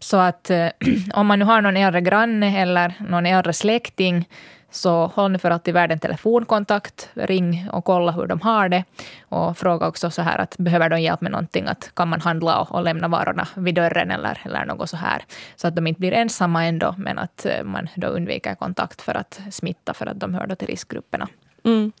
Så 0.00 0.16
att 0.16 0.50
om 1.12 1.26
man 1.26 1.38
nu 1.38 1.44
har 1.44 1.60
någon 1.60 1.76
äldre 1.76 2.00
granne 2.00 2.62
eller 2.62 2.94
någon 3.08 3.26
äldre 3.26 3.52
släkting 3.52 4.28
så 4.70 5.06
håll 5.06 5.32
nu 5.32 5.38
för 5.38 5.50
alltid 5.50 5.74
världen 5.74 5.98
telefonkontakt. 5.98 7.08
Ring 7.14 7.68
och 7.72 7.84
kolla 7.84 8.12
hur 8.12 8.26
de 8.26 8.40
har 8.40 8.68
det. 8.68 8.84
Och 9.28 9.58
fråga 9.58 9.88
också 9.88 10.10
så 10.10 10.22
här 10.22 10.38
att 10.38 10.56
behöver 10.58 10.88
de 10.88 11.00
hjälp 11.00 11.20
med 11.20 11.32
någonting? 11.32 11.66
Att 11.66 11.94
kan 11.94 12.08
man 12.08 12.20
handla 12.20 12.60
och, 12.60 12.74
och 12.74 12.84
lämna 12.84 13.08
varorna 13.08 13.48
vid 13.54 13.74
dörren 13.74 14.10
eller, 14.10 14.40
eller 14.44 14.64
något 14.64 14.90
så 14.90 14.96
här. 14.96 15.24
Så 15.56 15.68
att 15.68 15.76
de 15.76 15.86
inte 15.86 16.00
blir 16.00 16.12
ensamma 16.12 16.64
ändå, 16.64 16.94
men 16.98 17.18
att 17.18 17.46
eh, 17.46 17.62
man 17.64 17.88
då 17.94 18.06
undviker 18.06 18.54
kontakt 18.54 19.02
för 19.02 19.14
att 19.14 19.40
smitta, 19.50 19.94
för 19.94 20.06
att 20.06 20.20
de 20.20 20.34
hör 20.34 20.46
då 20.46 20.54
till 20.54 20.68
riskgrupperna. 20.68 21.28
Mm. 21.64 21.92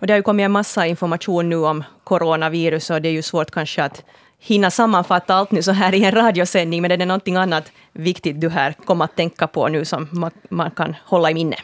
Och 0.00 0.06
det 0.06 0.12
har 0.12 0.18
ju 0.18 0.22
kommit 0.22 0.44
en 0.44 0.52
massa 0.52 0.86
information 0.86 1.48
nu 1.48 1.56
om 1.56 1.84
coronavirus 2.04 2.90
och 2.90 3.02
det 3.02 3.08
är 3.08 3.12
ju 3.12 3.22
svårt 3.22 3.50
kanske 3.50 3.84
att 3.84 4.04
hinna 4.38 4.70
sammanfatta 4.70 5.34
allt 5.34 5.50
nu 5.50 5.62
så 5.62 5.72
här 5.72 5.94
i 5.94 6.04
en 6.04 6.12
radiosändning, 6.12 6.82
men 6.82 6.90
är 6.90 6.96
det 6.96 7.06
någonting 7.06 7.36
annat 7.36 7.72
viktigt 7.92 8.40
du 8.40 8.48
här 8.48 8.72
kommer 8.72 9.04
att 9.04 9.16
tänka 9.16 9.46
på 9.46 9.68
nu 9.68 9.84
som 9.84 10.08
man, 10.12 10.30
man 10.50 10.70
kan 10.70 10.96
hålla 11.04 11.30
i 11.30 11.34
minne? 11.34 11.56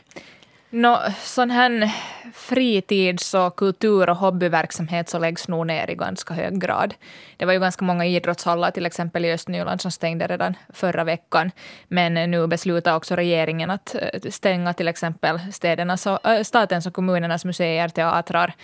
No, 0.74 0.96
sån 1.20 1.50
här 1.50 1.90
fritids 2.32 3.34
och 3.34 3.56
kultur 3.56 4.10
och 4.10 4.16
hobbyverksamhet 4.16 5.08
så 5.08 5.18
läggs 5.18 5.48
nog 5.48 5.66
ner 5.66 5.90
i 5.90 5.94
ganska 5.94 6.34
hög 6.34 6.60
grad. 6.60 6.94
Det 7.36 7.44
var 7.44 7.52
ju 7.52 7.60
ganska 7.60 7.84
många 7.84 8.06
idrottshallar 8.06 8.70
till 8.70 8.86
exempel 8.86 9.24
i 9.24 9.32
Östnyland 9.32 9.80
som 9.80 9.90
stängde 9.90 10.26
redan 10.26 10.54
förra 10.68 11.04
veckan. 11.04 11.50
Men 11.88 12.16
eh, 12.16 12.28
nu 12.28 12.46
beslutar 12.46 12.96
också 12.96 13.16
regeringen 13.16 13.70
att 13.70 13.94
eh, 13.94 14.30
stänga 14.30 14.72
till 14.72 14.88
exempel 14.88 15.52
städernas, 15.52 16.06
äh, 16.06 16.42
statens 16.42 16.86
och 16.86 16.94
kommunernas 16.94 17.44
museer, 17.44 17.88
teatrar, 17.88 18.54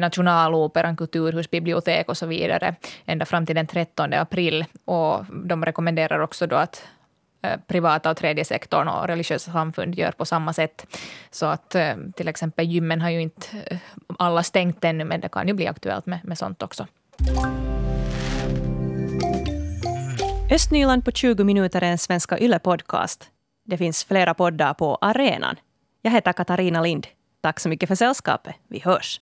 Nationaloperan, 0.00 0.96
kulturhus, 0.96 1.50
bibliotek 1.50 2.08
och 2.08 2.16
så 2.16 2.26
vidare 2.26 2.74
ända 3.06 3.24
fram 3.24 3.46
till 3.46 3.56
den 3.56 3.66
13 3.66 4.12
april. 4.12 4.64
Och 4.84 5.24
de 5.44 5.64
rekommenderar 5.64 6.20
också 6.20 6.46
då 6.46 6.56
att 6.56 6.82
Eh, 7.44 7.56
privata 7.66 8.10
och 8.10 8.16
tredje 8.16 8.44
sektorn 8.44 8.88
och 8.88 9.06
religiösa 9.06 9.52
samfund 9.52 9.94
gör 9.94 10.12
på 10.12 10.24
samma 10.24 10.52
sätt. 10.52 10.86
Så 11.30 11.46
att 11.46 11.74
eh, 11.74 11.94
till 12.16 12.28
exempel 12.28 12.66
gymmen 12.66 13.00
har 13.00 13.10
ju 13.10 13.20
inte 13.20 13.46
eh, 13.66 13.78
alla 14.18 14.42
stängt 14.42 14.84
ännu, 14.84 15.04
men 15.04 15.20
det 15.20 15.28
kan 15.28 15.48
ju 15.48 15.54
bli 15.54 15.66
aktuellt 15.66 16.06
med, 16.06 16.18
med 16.24 16.38
sånt 16.38 16.62
också. 16.62 16.86
Östnyland 20.50 21.04
på 21.04 21.10
20 21.10 21.44
minuter 21.44 21.82
är 21.82 21.90
en 21.90 21.98
Svenska 21.98 22.38
Yle-podcast. 22.38 23.22
Det 23.64 23.76
finns 23.76 24.04
flera 24.04 24.34
poddar 24.34 24.74
på 24.74 24.98
arenan. 25.00 25.56
Jag 26.02 26.10
heter 26.10 26.32
Katarina 26.32 26.82
Lind. 26.82 27.06
Tack 27.40 27.60
så 27.60 27.68
mycket 27.68 27.88
för 27.88 27.96
sällskapet. 27.96 28.54
Vi 28.68 28.80
hörs. 28.80 29.12